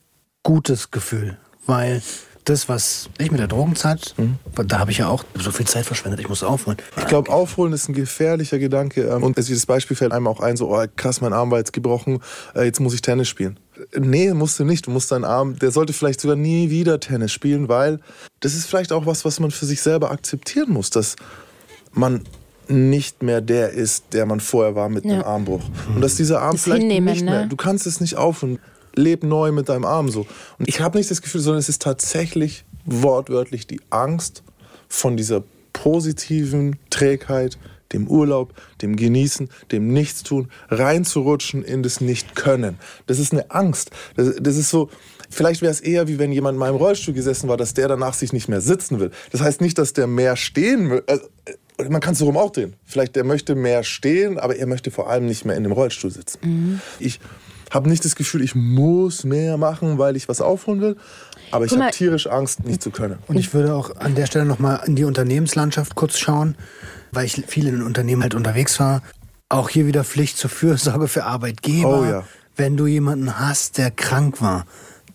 [0.43, 2.01] gutes Gefühl, weil
[2.49, 4.37] das, was ich mit der Drogenzeit, mhm.
[4.67, 6.77] da habe ich ja auch so viel Zeit verschwendet, ich muss aufholen.
[6.97, 9.01] Ich glaube, aufholen ist ein gefährlicher Gedanke.
[9.01, 11.73] Ähm, und das Beispiel fällt einem auch ein, so, oh, krass, mein Arm war jetzt
[11.73, 12.19] gebrochen,
[12.55, 13.59] äh, jetzt muss ich Tennis spielen.
[13.97, 14.87] Nee, musst du nicht.
[14.87, 17.99] Du musst deinen Arm, der sollte vielleicht sogar nie wieder Tennis spielen, weil
[18.39, 21.15] das ist vielleicht auch was, was man für sich selber akzeptieren muss, dass
[21.91, 22.23] man
[22.69, 25.15] nicht mehr der ist, der man vorher war mit ja.
[25.15, 25.63] dem Armbruch.
[25.93, 27.47] Und dass dieser Arm das vielleicht nicht mehr, ne?
[27.47, 28.59] du kannst es nicht aufhören
[28.97, 30.25] leb neu mit deinem Arm so.
[30.59, 34.43] Und ich habe nicht das Gefühl, sondern es ist tatsächlich wortwörtlich die Angst
[34.87, 35.43] von dieser
[35.73, 37.57] positiven Trägheit,
[37.93, 42.77] dem Urlaub, dem Genießen, dem Nichtstun, reinzurutschen in das Nicht-Können.
[43.05, 43.91] Das ist eine Angst.
[44.15, 44.89] Das, das ist so,
[45.29, 48.13] vielleicht wäre es eher wie wenn jemand in meinem Rollstuhl gesessen war, dass der danach
[48.13, 49.11] sich nicht mehr sitzen will.
[49.31, 51.03] Das heißt nicht, dass der mehr stehen will.
[51.07, 51.23] Also,
[51.89, 52.73] man kann es so rum auch drehen.
[52.85, 56.09] Vielleicht der möchte mehr stehen, aber er möchte vor allem nicht mehr in dem Rollstuhl
[56.09, 56.39] sitzen.
[56.41, 56.81] Mhm.
[56.99, 57.19] Ich
[57.77, 60.97] habe nicht das Gefühl, ich muss mehr machen, weil ich was aufholen will.
[61.51, 63.19] Aber ich habe tierisch Angst, nicht zu können.
[63.27, 66.55] Und ich würde auch an der Stelle nochmal in die Unternehmenslandschaft kurz schauen,
[67.11, 69.01] weil ich viel in den Unternehmen halt unterwegs war.
[69.47, 72.01] Auch hier wieder Pflicht zur Fürsorge für Arbeitgeber.
[72.01, 72.23] Oh, ja.
[72.57, 74.65] Wenn du jemanden hast, der krank war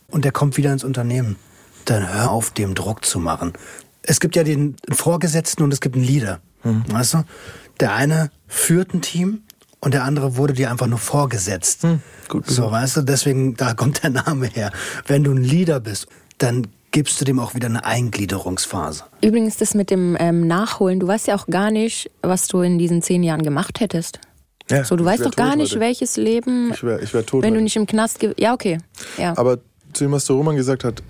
[0.08, 1.36] und der kommt wieder ins Unternehmen,
[1.84, 3.52] dann hör auf, dem Druck zu machen.
[4.02, 6.40] Es gibt ja den Vorgesetzten und es gibt einen Leader.
[6.62, 6.84] Mhm.
[6.88, 7.24] Weißt du?
[7.80, 9.42] Der eine führt ein Team
[9.84, 11.82] und der andere wurde dir einfach nur vorgesetzt.
[11.82, 12.46] Hm, gut.
[12.46, 14.70] So, weißt du, deswegen, da kommt der Name her.
[15.06, 16.06] Wenn du ein Leader bist,
[16.38, 19.04] dann gibst du dem auch wieder eine Eingliederungsphase.
[19.22, 22.78] Übrigens, das mit dem ähm, Nachholen, du weißt ja auch gar nicht, was du in
[22.78, 24.20] diesen zehn Jahren gemacht hättest.
[24.70, 25.80] Ja, so, du weißt doch gar nicht, heute.
[25.80, 26.70] welches Leben.
[26.72, 27.42] Ich wäre ich wär tot.
[27.42, 27.58] Wenn heute.
[27.58, 28.24] du nicht im Knast.
[28.38, 28.78] Ja, okay.
[29.18, 29.36] Ja.
[29.36, 29.58] Aber
[29.92, 31.02] zu dem, was der Roman gesagt hat,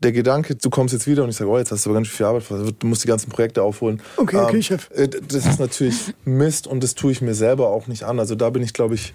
[0.00, 2.08] der Gedanke, du kommst jetzt wieder und ich sage, oh, jetzt hast du aber ganz
[2.08, 4.00] viel Arbeit, du musst die ganzen Projekte aufholen.
[4.16, 4.90] Okay, okay, ähm, Chef.
[4.94, 8.18] Äh, das ist natürlich Mist und das tue ich mir selber auch nicht an.
[8.18, 9.12] Also da bin ich, glaube ich,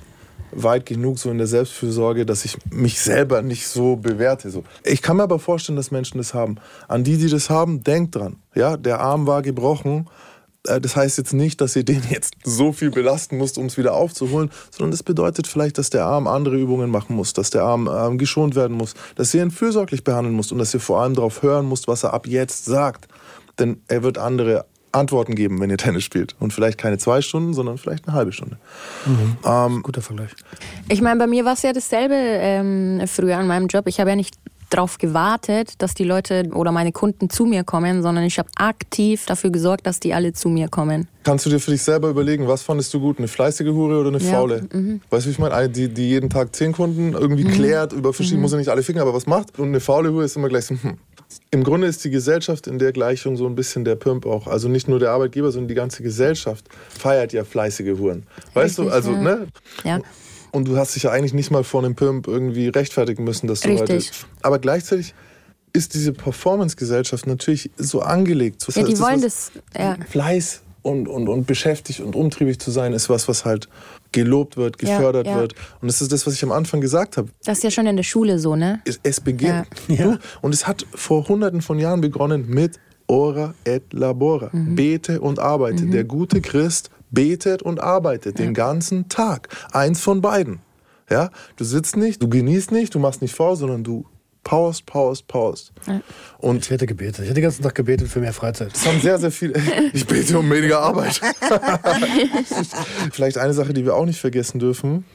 [0.51, 4.49] weit genug so in der Selbstfürsorge, dass ich mich selber nicht so bewerte.
[4.51, 4.63] So.
[4.83, 6.57] Ich kann mir aber vorstellen, dass Menschen das haben.
[6.87, 8.37] An die, die das haben, denkt dran.
[8.53, 10.07] Ja, der Arm war gebrochen
[10.65, 13.93] das heißt jetzt nicht, dass ihr den jetzt so viel belasten müsst, um es wieder
[13.93, 17.89] aufzuholen, sondern das bedeutet vielleicht, dass der Arm andere Übungen machen muss, dass der Arm
[17.91, 21.13] ähm, geschont werden muss, dass ihr ihn fürsorglich behandeln müsst und dass ihr vor allem
[21.13, 23.07] darauf hören müsst, was er ab jetzt sagt.
[23.57, 26.35] Denn er wird andere Antworten geben, wenn ihr Tennis spielt.
[26.39, 28.57] Und vielleicht keine zwei Stunden, sondern vielleicht eine halbe Stunde.
[29.05, 29.37] Mhm.
[29.45, 30.31] Ähm, Guter Vergleich.
[30.89, 33.87] Ich meine, bei mir war es ja dasselbe ähm, früher an meinem Job.
[33.87, 34.35] Ich habe ja nicht
[34.69, 39.25] darauf gewartet, dass die Leute oder meine Kunden zu mir kommen, sondern ich habe aktiv
[39.25, 41.07] dafür gesorgt, dass die alle zu mir kommen.
[41.23, 44.09] Kannst du dir für dich selber überlegen, was fandest du gut, eine fleißige Hure oder
[44.09, 44.31] eine ja.
[44.31, 44.67] faule?
[44.71, 45.01] Mhm.
[45.09, 45.55] Weißt du, wie ich meine?
[45.55, 47.51] Eine, die, die jeden Tag zehn Kunden irgendwie mhm.
[47.51, 48.43] klärt, über verschiedene, mhm.
[48.43, 49.57] muss ja nicht alle ficken, aber was macht?
[49.59, 50.97] Und eine faule Hure ist immer gleich so, hm.
[51.51, 54.47] Im Grunde ist die Gesellschaft in der Gleichung so ein bisschen der Pimp auch.
[54.47, 58.27] Also nicht nur der Arbeitgeber, sondern die ganze Gesellschaft feiert ja fleißige Huren.
[58.53, 59.21] Weißt Richtig, du, also, ja.
[59.21, 59.47] ne?
[59.83, 59.99] Ja.
[60.55, 63.59] Und du hast dich ja eigentlich nicht mal vor einem Pimp irgendwie rechtfertigen müssen, dass
[63.59, 63.89] du Richtig.
[63.89, 64.25] heute.
[64.41, 65.13] Aber gleichzeitig
[65.73, 68.61] ist diese Performance-Gesellschaft natürlich so angelegt.
[68.61, 69.51] So, ja, die wollen das.
[69.77, 69.97] Ja.
[70.09, 73.67] Fleiß und, und, und beschäftigt und umtriebig zu sein, ist was, was halt
[74.13, 75.39] gelobt wird, gefördert ja, ja.
[75.41, 75.55] wird.
[75.81, 77.27] Und das ist das, was ich am Anfang gesagt habe.
[77.43, 78.79] Das ist ja schon in der Schule so, ne?
[78.85, 79.67] Es, es beginnt.
[79.89, 80.19] Ja.
[80.41, 84.51] Und es hat vor hunderten von Jahren begonnen mit Ora et labora.
[84.53, 84.75] Mhm.
[84.75, 85.83] Bete und arbeite.
[85.83, 85.91] Mhm.
[85.91, 88.45] Der gute Christ betet und arbeitet ja.
[88.45, 89.49] den ganzen Tag.
[89.71, 90.59] Eins von beiden.
[91.09, 94.05] Ja, du sitzt nicht, du genießt nicht, du machst nicht vor, sondern du
[94.43, 95.73] powerst, powerst, powerst.
[95.87, 96.01] Ja.
[96.37, 97.19] Und ich hätte gebetet.
[97.19, 98.71] Ich hätte den ganzen Tag gebetet für mehr Freizeit.
[98.73, 99.59] Das haben sehr, sehr viele.
[99.93, 101.19] Ich bete um weniger Arbeit.
[103.11, 105.05] Vielleicht eine Sache, die wir auch nicht vergessen dürfen,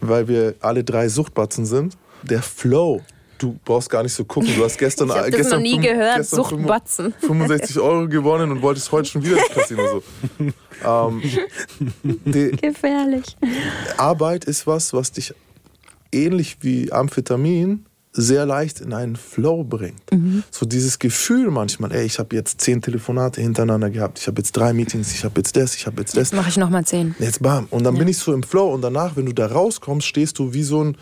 [0.00, 1.96] weil wir alle drei Suchtbatzen sind.
[2.22, 3.02] Der Flow
[3.38, 4.50] du brauchst gar nicht so gucken.
[4.56, 7.14] Du hast gestern, ich das gestern, noch nie gehört, Suchtbatzen.
[7.20, 9.82] 65 Euro gewonnen und wolltest heute schon wieder ins Casino.
[9.82, 10.02] So.
[10.84, 11.22] Ähm,
[12.60, 13.36] Gefährlich.
[13.96, 15.32] Arbeit ist was, was dich
[16.12, 20.12] ähnlich wie Amphetamin sehr leicht in einen Flow bringt.
[20.12, 20.44] Mhm.
[20.50, 24.52] So dieses Gefühl manchmal, ey, ich habe jetzt zehn Telefonate hintereinander gehabt, ich habe jetzt
[24.52, 26.30] drei Meetings, ich habe jetzt das, ich habe jetzt das.
[26.30, 27.14] Jetzt mache ich nochmal zehn.
[27.18, 27.66] Jetzt bam.
[27.70, 27.98] Und dann ja.
[27.98, 30.84] bin ich so im Flow und danach, wenn du da rauskommst, stehst du wie so
[30.84, 30.96] ein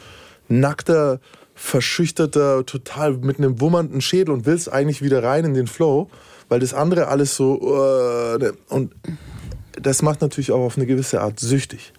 [0.48, 1.20] nackter
[1.62, 6.10] verschüchterter, total mit einem wummernden Schädel und willst eigentlich wieder rein in den Flow,
[6.48, 8.92] weil das andere alles so uh, und
[9.80, 11.92] das macht natürlich auch auf eine gewisse Art süchtig.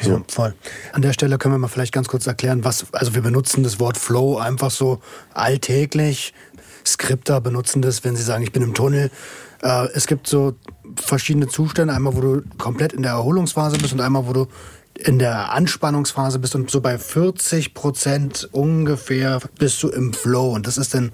[0.00, 0.10] So.
[0.10, 0.54] Ja, voll.
[0.92, 3.80] An der Stelle können wir mal vielleicht ganz kurz erklären, was, also wir benutzen das
[3.80, 5.00] Wort Flow einfach so
[5.32, 6.34] alltäglich.
[6.86, 9.10] Skripter benutzen das, wenn sie sagen, ich bin im Tunnel.
[9.62, 10.54] Äh, es gibt so
[10.96, 11.94] verschiedene Zustände.
[11.94, 14.46] Einmal, wo du komplett in der Erholungsphase bist und einmal, wo du
[14.98, 20.52] in der Anspannungsphase bist und so bei 40 Prozent ungefähr bist du im Flow.
[20.52, 21.12] Und das ist dann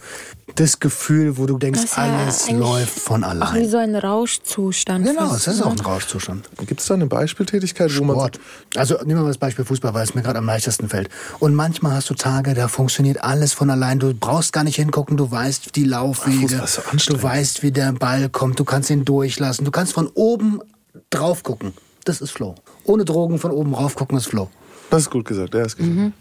[0.56, 3.68] das Gefühl, wo du denkst, ja alles läuft von Auch wie allein.
[3.68, 5.06] so ein Rauschzustand.
[5.06, 5.66] Genau, es ist ne?
[5.66, 6.48] auch ein Rauschzustand.
[6.66, 8.16] Gibt es da eine Beispieltätigkeit, wo man.
[8.16, 8.40] Sport.
[8.76, 11.08] Also nehmen wir mal das Beispiel Fußball, weil es mir gerade am leichtesten fällt.
[11.38, 13.98] Und manchmal hast du Tage, da funktioniert alles von allein.
[13.98, 17.08] Du brauchst gar nicht hingucken, du weißt die Laufwege, anstrengend.
[17.08, 20.60] du weißt, wie der Ball kommt, du kannst ihn durchlassen, du kannst von oben
[21.10, 21.72] drauf gucken.
[22.08, 22.54] Das ist Flow.
[22.84, 24.48] Ohne Drogen von oben rauf gucken ist Flow.
[24.88, 26.12] Das ist gut gesagt, der ist gesagt.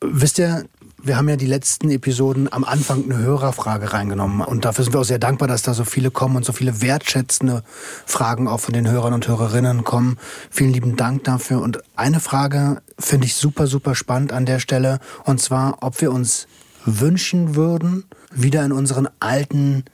[0.00, 0.64] Wisst ihr,
[1.00, 4.40] wir haben ja die letzten Episoden am Anfang eine Hörerfrage reingenommen.
[4.40, 6.82] Und dafür sind wir auch sehr dankbar, dass da so viele kommen und so viele
[6.82, 7.62] wertschätzende
[8.04, 10.18] Fragen auch von den Hörern und Hörerinnen kommen.
[10.50, 11.62] Vielen lieben Dank dafür.
[11.62, 14.98] Und eine Frage finde ich super, super spannend an der Stelle.
[15.24, 16.48] Und zwar, ob wir uns
[16.84, 19.84] wünschen würden, wieder in unseren alten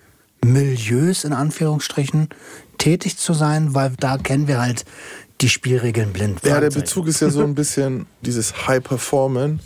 [0.43, 2.29] Milieus, in Anführungsstrichen,
[2.79, 4.85] tätig zu sein, weil da kennen wir halt
[5.45, 6.41] die Spielregeln blind.
[6.45, 6.71] Ja, der.
[6.71, 9.61] Bezug ist ja so ein bisschen dieses High Performen.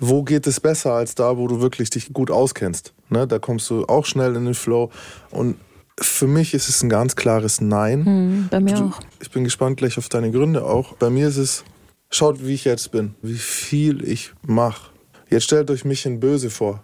[0.00, 2.94] Wo geht es besser als da, wo du wirklich dich gut auskennst?
[3.10, 3.26] Ne?
[3.26, 4.90] Da kommst du auch schnell in den Flow.
[5.30, 5.56] Und
[6.00, 8.06] für mich ist es ein ganz klares Nein.
[8.06, 9.00] Hm, bei mir Du- auch.
[9.20, 10.94] Ich bin gespannt gleich auf deine Gründe auch.
[10.94, 11.64] Bei mir ist es,
[12.10, 14.92] schaut, wie ich jetzt bin, wie viel ich mache.
[15.28, 16.82] Jetzt stellt euch mich in Böse vor.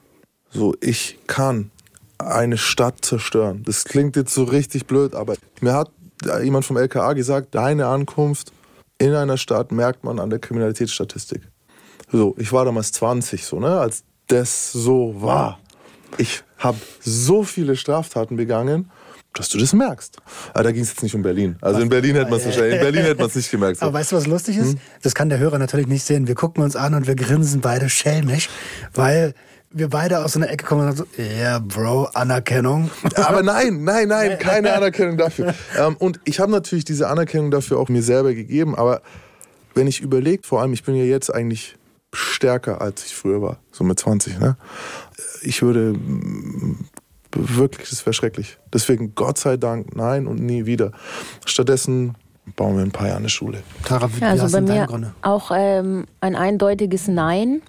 [0.51, 1.71] So, ich kann
[2.19, 3.63] eine Stadt zerstören.
[3.65, 5.91] Das klingt jetzt so richtig blöd, aber mir hat
[6.43, 8.53] jemand vom LKA gesagt, deine Ankunft
[8.99, 11.43] in einer Stadt merkt man an der Kriminalitätsstatistik.
[12.11, 15.59] So, ich war damals 20, so, ne, als das so war.
[16.18, 18.91] Ich habe so viele Straftaten begangen,
[19.33, 20.18] dass du das merkst.
[20.53, 21.57] Aber da ging es jetzt nicht um Berlin.
[21.61, 23.79] Also in Berlin hätte man es wahrscheinlich, in Berlin hätte man es nicht gemerkt.
[23.79, 23.87] So.
[23.87, 24.79] Aber weißt du, was lustig ist?
[25.03, 26.29] Das kann der Hörer natürlich nicht sehen.
[26.29, 28.49] Wir gucken uns an und wir grinsen beide schelmisch,
[28.95, 29.35] weil
[29.75, 32.91] wir beide aus so einer Ecke kommen und sagen so, yeah, Bro, Anerkennung.
[33.16, 35.55] Aber nein, nein, nein, keine Anerkennung dafür.
[35.77, 39.03] Ähm, und ich habe natürlich diese Anerkennung dafür auch mir selber gegeben, aber
[39.75, 41.77] wenn ich überlege, vor allem, ich bin ja jetzt eigentlich
[42.12, 44.57] stärker, als ich früher war, so mit 20, ne?
[45.43, 46.87] Ich würde mm,
[47.35, 48.59] wirklich, das wäre schrecklich.
[48.72, 50.93] Deswegen Gott sei Dank, nein und nie wieder.
[51.45, 52.14] Stattdessen
[52.57, 53.62] bauen wir ein paar Jahre eine Schule.
[53.85, 55.12] Tara, wie, Ja, also hast bei mir Gründe?
[55.22, 57.62] auch ähm, ein eindeutiges Nein.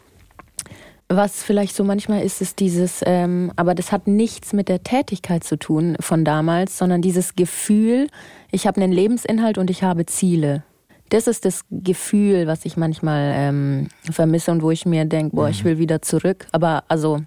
[1.08, 5.44] Was vielleicht so manchmal ist, ist dieses, ähm, aber das hat nichts mit der Tätigkeit
[5.44, 8.08] zu tun von damals, sondern dieses Gefühl,
[8.52, 10.64] ich habe einen Lebensinhalt und ich habe Ziele.
[11.10, 15.48] Das ist das Gefühl, was ich manchmal ähm, vermisse und wo ich mir denke, boah,
[15.50, 15.68] ich Mhm.
[15.68, 16.48] will wieder zurück.
[16.52, 17.22] Aber also,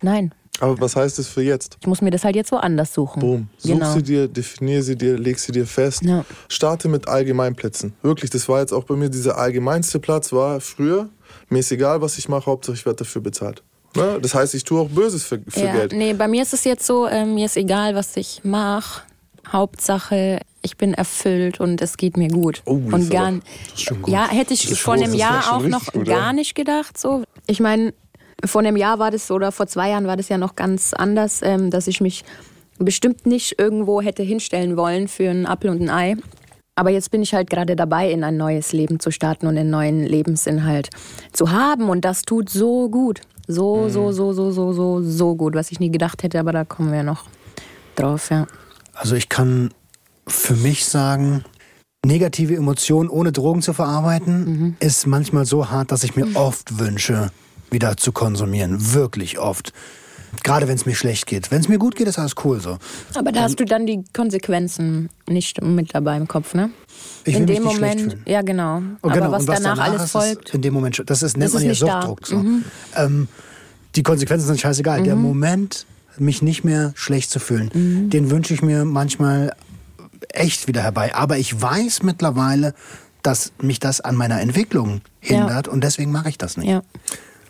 [0.00, 1.78] nein, Aber was heißt das für jetzt?
[1.80, 3.20] ich muss mir das halt jetzt woanders suchen.
[3.20, 3.48] Boom.
[3.58, 3.92] Such Genau.
[3.94, 6.02] sie dir, definier sie dir, leg sie dir fest.
[6.04, 6.24] Ja.
[6.48, 7.94] Starte mit Allgemeinplätzen.
[8.02, 11.08] Wirklich, das war jetzt auch bei mir, dieser allgemeinste Platz war früher,
[11.48, 13.62] mir ist egal, was ich mache, Hauptsache ich werde dafür bezahlt.
[13.96, 14.18] Ne?
[14.22, 15.92] Das heißt, ich tue auch Böses für, für ja, Geld.
[15.92, 19.02] Nee, bei mir ist es jetzt so, ähm, mir ist egal, was ich mache.
[19.50, 22.62] Hauptsache, ich bin erfüllt und es geht mir gut.
[22.64, 23.42] Oh, das und ist gar, gut.
[24.08, 26.96] Ja, hätte ich vor einem Jahr auch noch gar nicht gedacht.
[26.96, 27.92] So, ich meine,
[28.44, 31.40] vor einem Jahr war das oder vor zwei Jahren war das ja noch ganz anders,
[31.42, 32.24] ähm, dass ich mich
[32.78, 36.16] bestimmt nicht irgendwo hätte hinstellen wollen für einen Apfel und ein Ei.
[36.74, 39.70] Aber jetzt bin ich halt gerade dabei, in ein neues Leben zu starten und einen
[39.70, 40.88] neuen Lebensinhalt
[41.32, 41.90] zu haben.
[41.90, 43.20] Und das tut so gut.
[43.46, 46.64] So, so, so, so, so, so, so gut, was ich nie gedacht hätte, aber da
[46.64, 47.26] kommen wir noch
[47.96, 48.46] drauf, ja.
[48.94, 49.70] Also ich kann
[50.26, 51.44] für mich sagen,
[52.06, 57.30] negative Emotionen ohne Drogen zu verarbeiten, ist manchmal so hart, dass ich mir oft wünsche,
[57.72, 58.92] wieder zu konsumieren.
[58.94, 59.72] Wirklich oft.
[60.44, 61.50] Gerade wenn es mir schlecht geht.
[61.50, 62.78] Wenn es mir gut geht, ist alles cool so.
[63.14, 66.70] Aber da hast du dann die Konsequenzen nicht mit dabei im Kopf, ne?
[67.24, 68.24] Ich will in mich dem nicht schlecht Moment, fühlen.
[68.26, 68.76] ja genau.
[68.76, 71.02] Und Aber genau, was, was danach, alles ist, folgt, in dem Moment.
[71.06, 72.06] Das ist, nennt Das man ist ja nicht.
[72.06, 72.08] Mhm.
[72.08, 72.26] Suchtdruck.
[72.26, 72.44] So.
[72.96, 73.28] Ähm,
[73.94, 75.02] die Konsequenzen sind scheißegal.
[75.02, 75.84] Der Moment,
[76.18, 78.08] mich nicht mehr schlecht zu fühlen, Mhm.
[78.10, 79.52] den wünsche ich mir manchmal
[80.30, 81.14] echt wieder herbei.
[81.14, 82.74] Aber ich weiß mittlerweile,
[83.22, 86.68] dass mich das an meiner Entwicklung hindert und deswegen mache ich das nicht.
[86.70, 86.82] ja.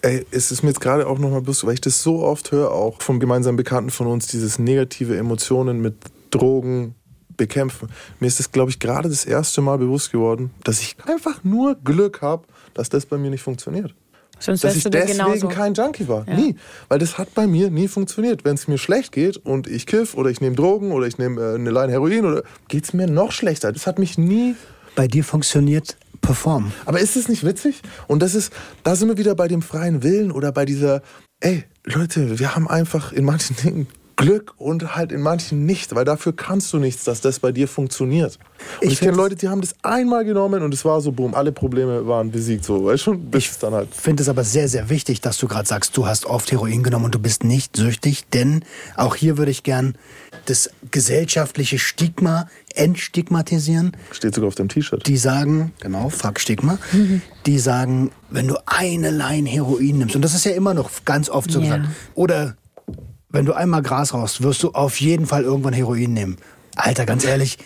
[0.03, 2.72] Ey, es ist mir jetzt gerade auch nochmal bewusst, weil ich das so oft höre,
[2.72, 5.94] auch vom gemeinsamen Bekannten von uns, dieses negative Emotionen mit
[6.30, 6.96] Drogen
[7.36, 7.88] bekämpfen.
[8.18, 11.76] Mir ist das, glaube ich, gerade das erste Mal bewusst geworden, dass ich einfach nur
[11.76, 12.44] Glück habe,
[12.74, 13.94] dass das bei mir nicht funktioniert.
[14.38, 15.48] Sonst Dass ich deswegen genauso.
[15.48, 16.24] kein Junkie war.
[16.24, 16.57] Nie.
[16.88, 18.44] Weil das hat bei mir nie funktioniert.
[18.44, 21.40] Wenn es mir schlecht geht und ich kiff oder ich nehme Drogen oder ich nehme
[21.40, 23.70] äh, eine Line Heroin oder geht es mir noch schlechter.
[23.70, 24.57] Das hat mich nie
[24.96, 26.73] Bei dir funktioniert Perform.
[26.87, 27.83] aber ist es nicht witzig?
[28.07, 28.53] Und das ist,
[28.85, 31.03] da sind wir wieder bei dem freien Willen oder bei dieser,
[31.41, 36.05] ey, Leute, wir haben einfach in manchen Dingen Glück und halt in manchen nicht, weil
[36.05, 38.39] dafür kannst du nichts, dass das bei dir funktioniert.
[38.81, 41.35] Und Ich ich, kenne Leute, die haben das einmal genommen und es war so, boom,
[41.35, 43.89] alle Probleme waren besiegt, so, weißt du, bis es dann halt.
[43.93, 46.85] Ich finde es aber sehr, sehr wichtig, dass du gerade sagst, du hast oft Heroin
[46.85, 48.64] genommen und du bist nicht süchtig, denn
[48.97, 49.97] auch hier würde ich gern
[50.47, 53.93] das gesellschaftliche Stigma entstigmatisieren.
[54.11, 55.07] Steht sogar auf dem T-Shirt.
[55.07, 56.79] Die sagen, genau, fuck Stigma,
[57.47, 61.29] die sagen, wenn du eine Line Heroin nimmst, und das ist ja immer noch ganz
[61.29, 61.79] oft so Ja.
[61.79, 62.57] gesagt, oder
[63.31, 66.37] wenn du einmal Gras rauchst, wirst du auf jeden Fall irgendwann Heroin nehmen.
[66.77, 67.59] Alter, ganz ehrlich,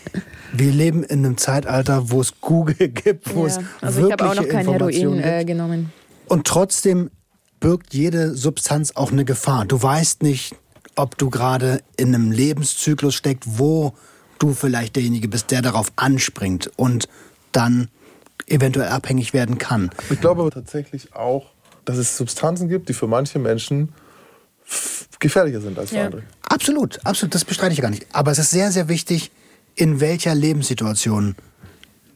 [0.52, 4.24] wir leben in einem Zeitalter, wo es Google gibt, wo es Ja, also ich habe
[4.24, 5.92] auch noch wirkliche kein Heroin Informationen äh, genommen.
[6.26, 7.10] Und trotzdem
[7.60, 9.64] birgt jede Substanz auch eine Gefahr.
[9.64, 10.54] Du weißt nicht,
[10.96, 13.94] ob du gerade in einem Lebenszyklus steckst, wo
[14.38, 17.08] du vielleicht derjenige bist, der darauf anspringt und
[17.52, 17.88] dann
[18.46, 19.90] eventuell abhängig werden kann.
[20.10, 21.46] Ich glaube aber tatsächlich auch,
[21.84, 23.92] dass es Substanzen gibt, die für manche Menschen
[25.20, 26.04] gefährlicher sind als für Ja.
[26.06, 26.22] andere.
[26.48, 28.06] Absolut, absolut, das bestreite ich gar nicht.
[28.12, 29.30] Aber es ist sehr, sehr wichtig,
[29.74, 31.34] in welcher Lebenssituation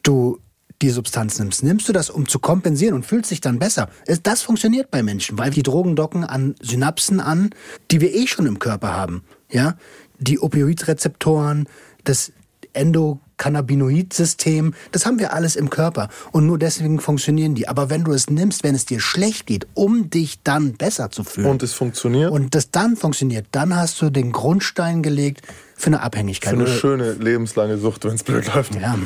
[0.03, 0.39] du
[0.83, 1.63] die Substanz nimmst.
[1.63, 3.89] Nimmst du das, um zu kompensieren und fühlst dich dann besser?
[4.07, 7.51] Es- Das funktioniert bei Menschen, weil die Drogen docken an Synapsen an,
[7.91, 9.23] die wir eh schon im Körper haben.
[9.51, 9.77] Ja?
[10.19, 11.67] Die Opioidrezeptoren,
[12.05, 12.33] das
[12.73, 16.09] Endokannabinoid-System, das haben wir alles im Körper.
[16.31, 17.69] Und nur deswegen funktionieren die.
[17.69, 21.25] Aber wenn du es nimmst, wenn es dir schlecht geht, um dich dann besser zu
[21.25, 25.43] fühlen Und es funktioniert und das dann funktioniert, dann hast du den Grundstein gelegt
[25.77, 26.55] für eine Abhängigkeit.
[26.55, 28.75] für eine schöne lebenslange Sucht, wenn es blöd läuft.
[28.75, 28.99] ja.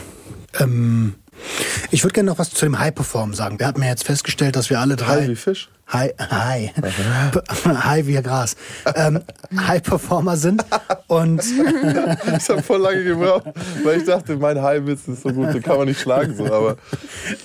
[0.59, 1.14] Ähm,
[1.90, 3.59] ich würde gerne noch was zu dem High-Perform sagen.
[3.59, 5.22] Wir hatten ja jetzt festgestellt, dass wir alle drei...
[5.22, 5.68] High wie Fisch?
[5.93, 6.72] High, high.
[7.85, 8.57] high wie Gras.
[8.95, 9.20] Ähm,
[9.57, 10.64] High-Performer sind
[11.09, 11.41] und
[12.39, 13.45] Ich habe voll lange gebraucht,
[13.85, 16.35] weil ich dachte, mein High-Witz ist so gut, den kann man nicht schlagen.
[16.37, 16.76] So, aber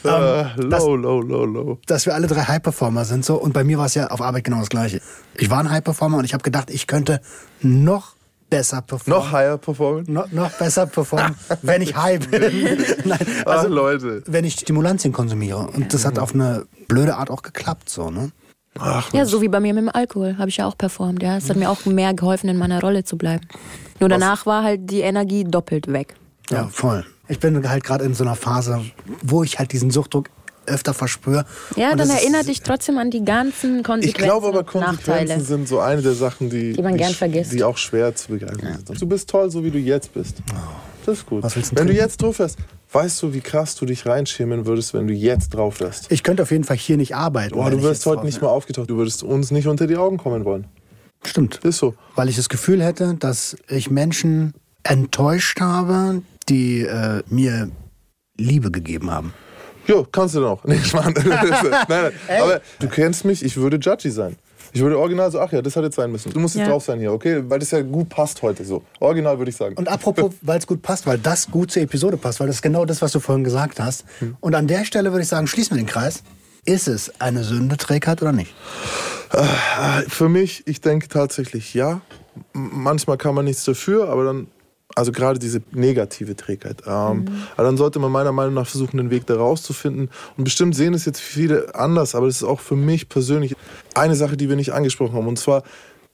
[0.06, 1.78] äh, Ähm, das- low, low, low, low.
[1.86, 3.26] dass wir alle drei High-Performer sind.
[3.26, 3.36] So.
[3.36, 5.02] Und bei mir war es ja auf Arbeit genau das Gleiche.
[5.36, 7.20] Ich war ein High-Performer und ich habe gedacht, ich könnte
[7.62, 8.16] noch
[8.50, 9.20] besser performen.
[9.24, 10.06] Noch higher performen?
[10.08, 12.42] No, noch besser performen, wenn ich high bin.
[13.06, 14.24] Nein, Ach, also Leute.
[14.26, 15.68] wenn ich Stimulantien konsumiere.
[15.68, 17.90] Und das hat auf eine blöde Art auch geklappt.
[17.90, 18.32] So, ne?
[18.78, 21.22] Ach, Ja, so wie bei mir mit dem Alkohol habe ich ja auch performt.
[21.24, 23.48] Ja, es hat mir auch mehr geholfen, in meiner Rolle zu bleiben.
[24.00, 26.16] Nur danach war halt die Energie doppelt weg.
[26.50, 27.06] Ja, voll.
[27.28, 28.82] Ich bin halt gerade in so einer Phase,
[29.22, 30.30] wo ich halt diesen Suchtdruck
[30.70, 31.46] öfter verspüre.
[31.76, 35.42] Ja, Und dann erinnert dich trotzdem an die ganzen Konsequenzen ich glaube aber, Konsequenzen Nachteile.
[35.42, 37.52] sind so eine der Sachen, die, Die man gern sch- vergisst.
[37.54, 39.02] die auch schwer zu begreifen sind.
[39.02, 40.38] Du bist toll, so wie du jetzt bist.
[41.06, 41.44] Das ist gut.
[41.44, 42.58] Was willst du wenn du jetzt drauf wärst,
[42.92, 46.12] weißt du, wie krass du dich reinschämen würdest, wenn du jetzt drauf wärst?
[46.12, 47.56] Ich könnte auf jeden Fall hier nicht arbeiten.
[47.58, 48.90] Wenn du ich wirst heute drauf nicht mehr aufgetaucht.
[48.90, 50.66] Du würdest uns nicht unter die Augen kommen wollen.
[51.26, 51.58] Stimmt.
[51.64, 51.96] Ist so.
[52.16, 54.54] Weil ich das Gefühl hätte, dass ich Menschen
[54.84, 57.70] enttäuscht habe, die äh, mir
[58.38, 59.34] Liebe gegeben haben.
[59.90, 60.64] Jo, kannst du noch.
[60.66, 62.12] Nee, ich meine, nein, nein.
[62.42, 64.36] Aber du kennst mich, ich würde judgy sein.
[64.72, 66.32] Ich würde original so, ach ja, das hat jetzt sein müssen.
[66.32, 66.72] Du musst jetzt Ja.
[66.72, 67.44] drauf sein hier, okay?
[67.48, 68.84] Weil das ja gut passt heute so.
[69.00, 69.76] Original würde ich sagen.
[69.76, 72.62] Und apropos, weil es gut passt, weil das gut zur Episode passt, weil das ist
[72.62, 74.06] genau das, was du vorhin gesagt hast.
[74.20, 74.38] Hm.
[74.40, 76.22] Und an der Stelle würde ich sagen, schließen wir den Kreis.
[76.66, 78.54] Ist es eine Sünde, Trägheit oder nicht?
[79.32, 82.02] Äh, Für mich, ich denke tatsächlich ja.
[82.54, 84.48] Manchmal kann man nichts dafür, aber dann,
[84.96, 86.84] also gerade diese negative Trägheit.
[86.86, 87.26] Ähm,
[87.56, 90.10] Aber dann sollte man meiner Meinung nach versuchen, den Weg da rauszufinden.
[90.36, 93.56] Und bestimmt sehen es jetzt viele anders, aber das ist auch für mich persönlich
[93.94, 95.28] eine Sache, die wir nicht angesprochen haben.
[95.28, 95.64] Und zwar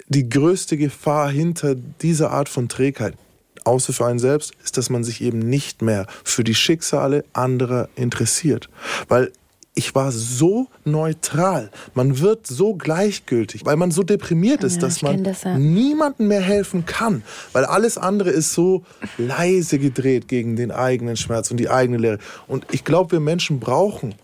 [0.08, 3.16] die größte Gefahr hinter dieser Art von Trägheit.
[3.64, 7.90] Außer für einen selbst, ist, dass man sich eben nicht mehr für die Schicksale anderer
[7.96, 8.70] interessiert.
[9.08, 9.32] Weil
[9.78, 11.70] ich war so neutral.
[11.94, 15.58] Man wird so gleichgültig, weil man so deprimiert ist, Ja, dass man das, ja.
[15.58, 17.24] niemandem mehr helfen kann.
[17.52, 18.84] Weil alles andere ist so
[19.18, 22.20] leise gedreht gegen den eigenen Schmerz und die eigene Leere.
[22.48, 24.16] Und ich glaube, wir Menschen brauchen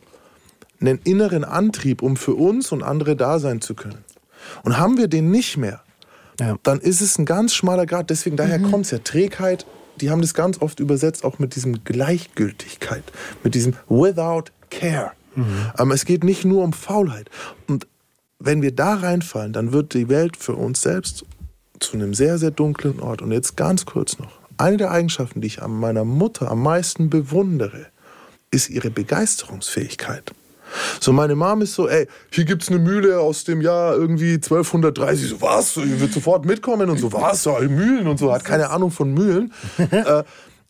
[0.80, 4.04] einen inneren Antrieb, um für uns und andere da sein zu können.
[4.64, 5.82] Und haben wir den nicht mehr,
[6.39, 6.58] Ja.
[6.64, 8.10] dann ist es ein ganz schmaler Grad.
[8.10, 8.99] Deswegen, daher kommt es ja.
[8.99, 9.66] Trägheit,
[9.99, 13.04] die haben das ganz oft übersetzt, auch mit diesem Gleichgültigkeit,
[13.43, 15.12] mit diesem without care.
[15.75, 17.29] Aber es geht nicht nur um Faulheit.
[17.67, 17.88] Und
[18.39, 21.25] wenn wir da reinfallen, dann wird die Welt für uns selbst
[21.79, 23.21] zu einem sehr, sehr dunklen Ort.
[23.21, 24.39] Und jetzt ganz kurz noch.
[24.57, 27.88] Eine der Eigenschaften, die ich an meiner Mutter am meisten bewundere,
[28.51, 30.34] ist ihre Begeisterungsfähigkeit.
[30.99, 35.29] So, meine Mom ist so, ey, hier gibt's eine Mühle aus dem Jahr irgendwie 1230.
[35.29, 35.77] So, was?
[35.77, 37.45] Ich wird sofort mitkommen und so, was?
[37.45, 39.53] Ja, Mühlen und so, hat keine Ahnung von Mühlen.
[39.91, 40.23] äh,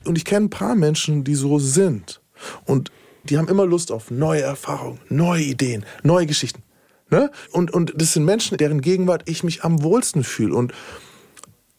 [0.05, 2.22] und ich kenne ein paar Menschen, die so sind.
[2.66, 2.91] Und
[3.24, 6.63] die haben immer Lust auf neue Erfahrungen, neue Ideen, neue Geschichten.
[7.09, 7.30] Ne?
[7.51, 10.55] Und, und das sind Menschen, deren Gegenwart ich mich am wohlsten fühle.
[10.55, 10.74] Und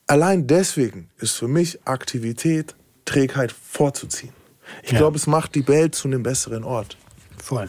[0.06, 2.74] allein deswegen ist für mich Aktivität,
[3.04, 4.32] Trägheit vorzuziehen.
[4.82, 4.98] Ich Ja.
[4.98, 6.96] glaube, es macht die Welt zu einem besseren Ort.
[7.42, 7.66] Voll.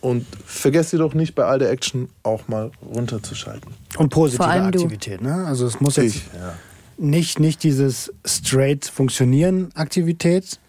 [0.00, 3.72] Und vergesst ihr doch nicht, bei all der Action auch mal runterzuschalten.
[3.96, 4.78] Und positive Vor allem du.
[4.80, 5.46] Aktivität, ne?
[5.46, 6.54] Also es muss jetzt Ich, ja.
[6.98, 10.60] nicht, nicht dieses straight funktionieren Aktivität,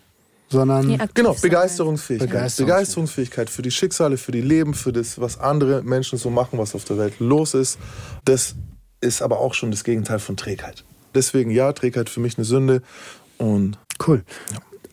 [0.49, 1.33] sondern Nee, Genau.
[1.33, 2.29] Begeisterungsfähigkeit.
[2.29, 2.65] Begeisterungsfähigkeit.
[2.65, 6.73] Begeisterungsfähigkeit für die Schicksale, für die Leben, für das, was andere Menschen so machen, was
[6.75, 7.77] auf der Welt los ist.
[8.25, 8.55] Das
[9.01, 10.83] ist aber auch schon das Gegenteil von Trägheit.
[11.13, 12.81] Deswegen ja, Trägheit für mich eine Sünde.
[13.37, 13.77] Und
[14.07, 14.23] cool.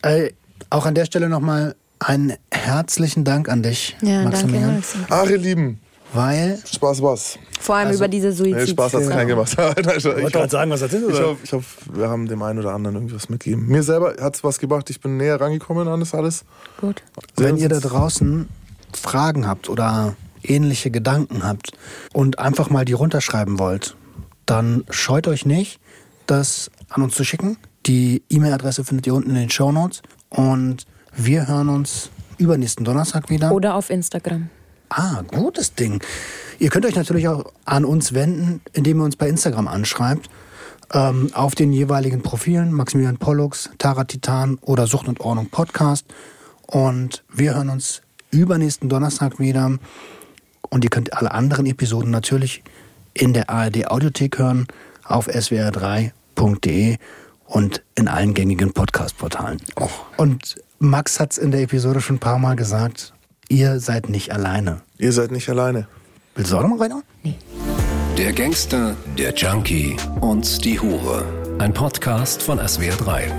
[0.01, 0.31] Äh,
[0.69, 4.29] auch an der Stelle nochmal einen herzlichen Dank an dich, Ja, danke.
[4.29, 4.75] Maximilian.
[4.75, 4.95] Max.
[5.09, 5.79] ach, ihr Lieben,
[6.15, 7.37] Weil Spaß was.
[7.59, 8.69] Vor allem über diese Nee, Suizid.
[8.69, 9.51] Spaß hat's keinen gemacht.
[9.77, 12.95] ich gerade sagen, was das ist, Ich hoffe, hoff, wir haben dem einen oder anderen
[12.95, 13.67] irgendwie was mitgegeben.
[13.67, 14.89] Mir selber hat's was gebracht.
[14.89, 16.45] Ich bin näher rangekommen an das alles.
[16.79, 17.03] Gut.
[17.35, 18.47] Wenn Sehr ihr da draußen
[18.93, 21.71] Fragen habt oder ähnliche Gedanken habt
[22.13, 23.95] und einfach mal die runterschreiben wollt,
[24.45, 25.79] dann scheut euch nicht,
[26.27, 27.57] das an uns zu schicken.
[27.85, 30.85] Die E-Mail-Adresse findet ihr unten in den Show Notes und
[31.15, 33.51] wir hören uns übernächsten Donnerstag wieder.
[33.51, 34.49] Oder auf Instagram.
[34.97, 36.01] Ah, gutes Ding.
[36.57, 40.29] Ihr könnt euch natürlich auch an uns wenden, indem ihr uns bei Instagram anschreibt.
[40.93, 46.05] Ähm, auf den jeweiligen Profilen Maximilian Pollux, Tara Titan oder Sucht und Ordnung Podcast.
[46.65, 49.77] Und wir hören uns übernächsten Donnerstag wieder.
[50.69, 52.63] Und ihr könnt alle anderen Episoden natürlich
[53.13, 54.65] in der ARD Audiothek hören,
[55.03, 56.97] auf swr3.de
[57.47, 59.59] und in allen gängigen Podcast-Portalen.
[60.15, 63.13] Und Max hat es in der Episode schon ein paar Mal gesagt,
[63.49, 64.84] ihr seid nicht alleine.
[64.97, 65.87] Ihr seid nicht alleine.
[66.35, 67.01] Willst du auch noch mal weiter?
[68.17, 71.25] Der Gangster, der Junkie und die Hure.
[71.59, 73.29] Ein Podcast von SWR3.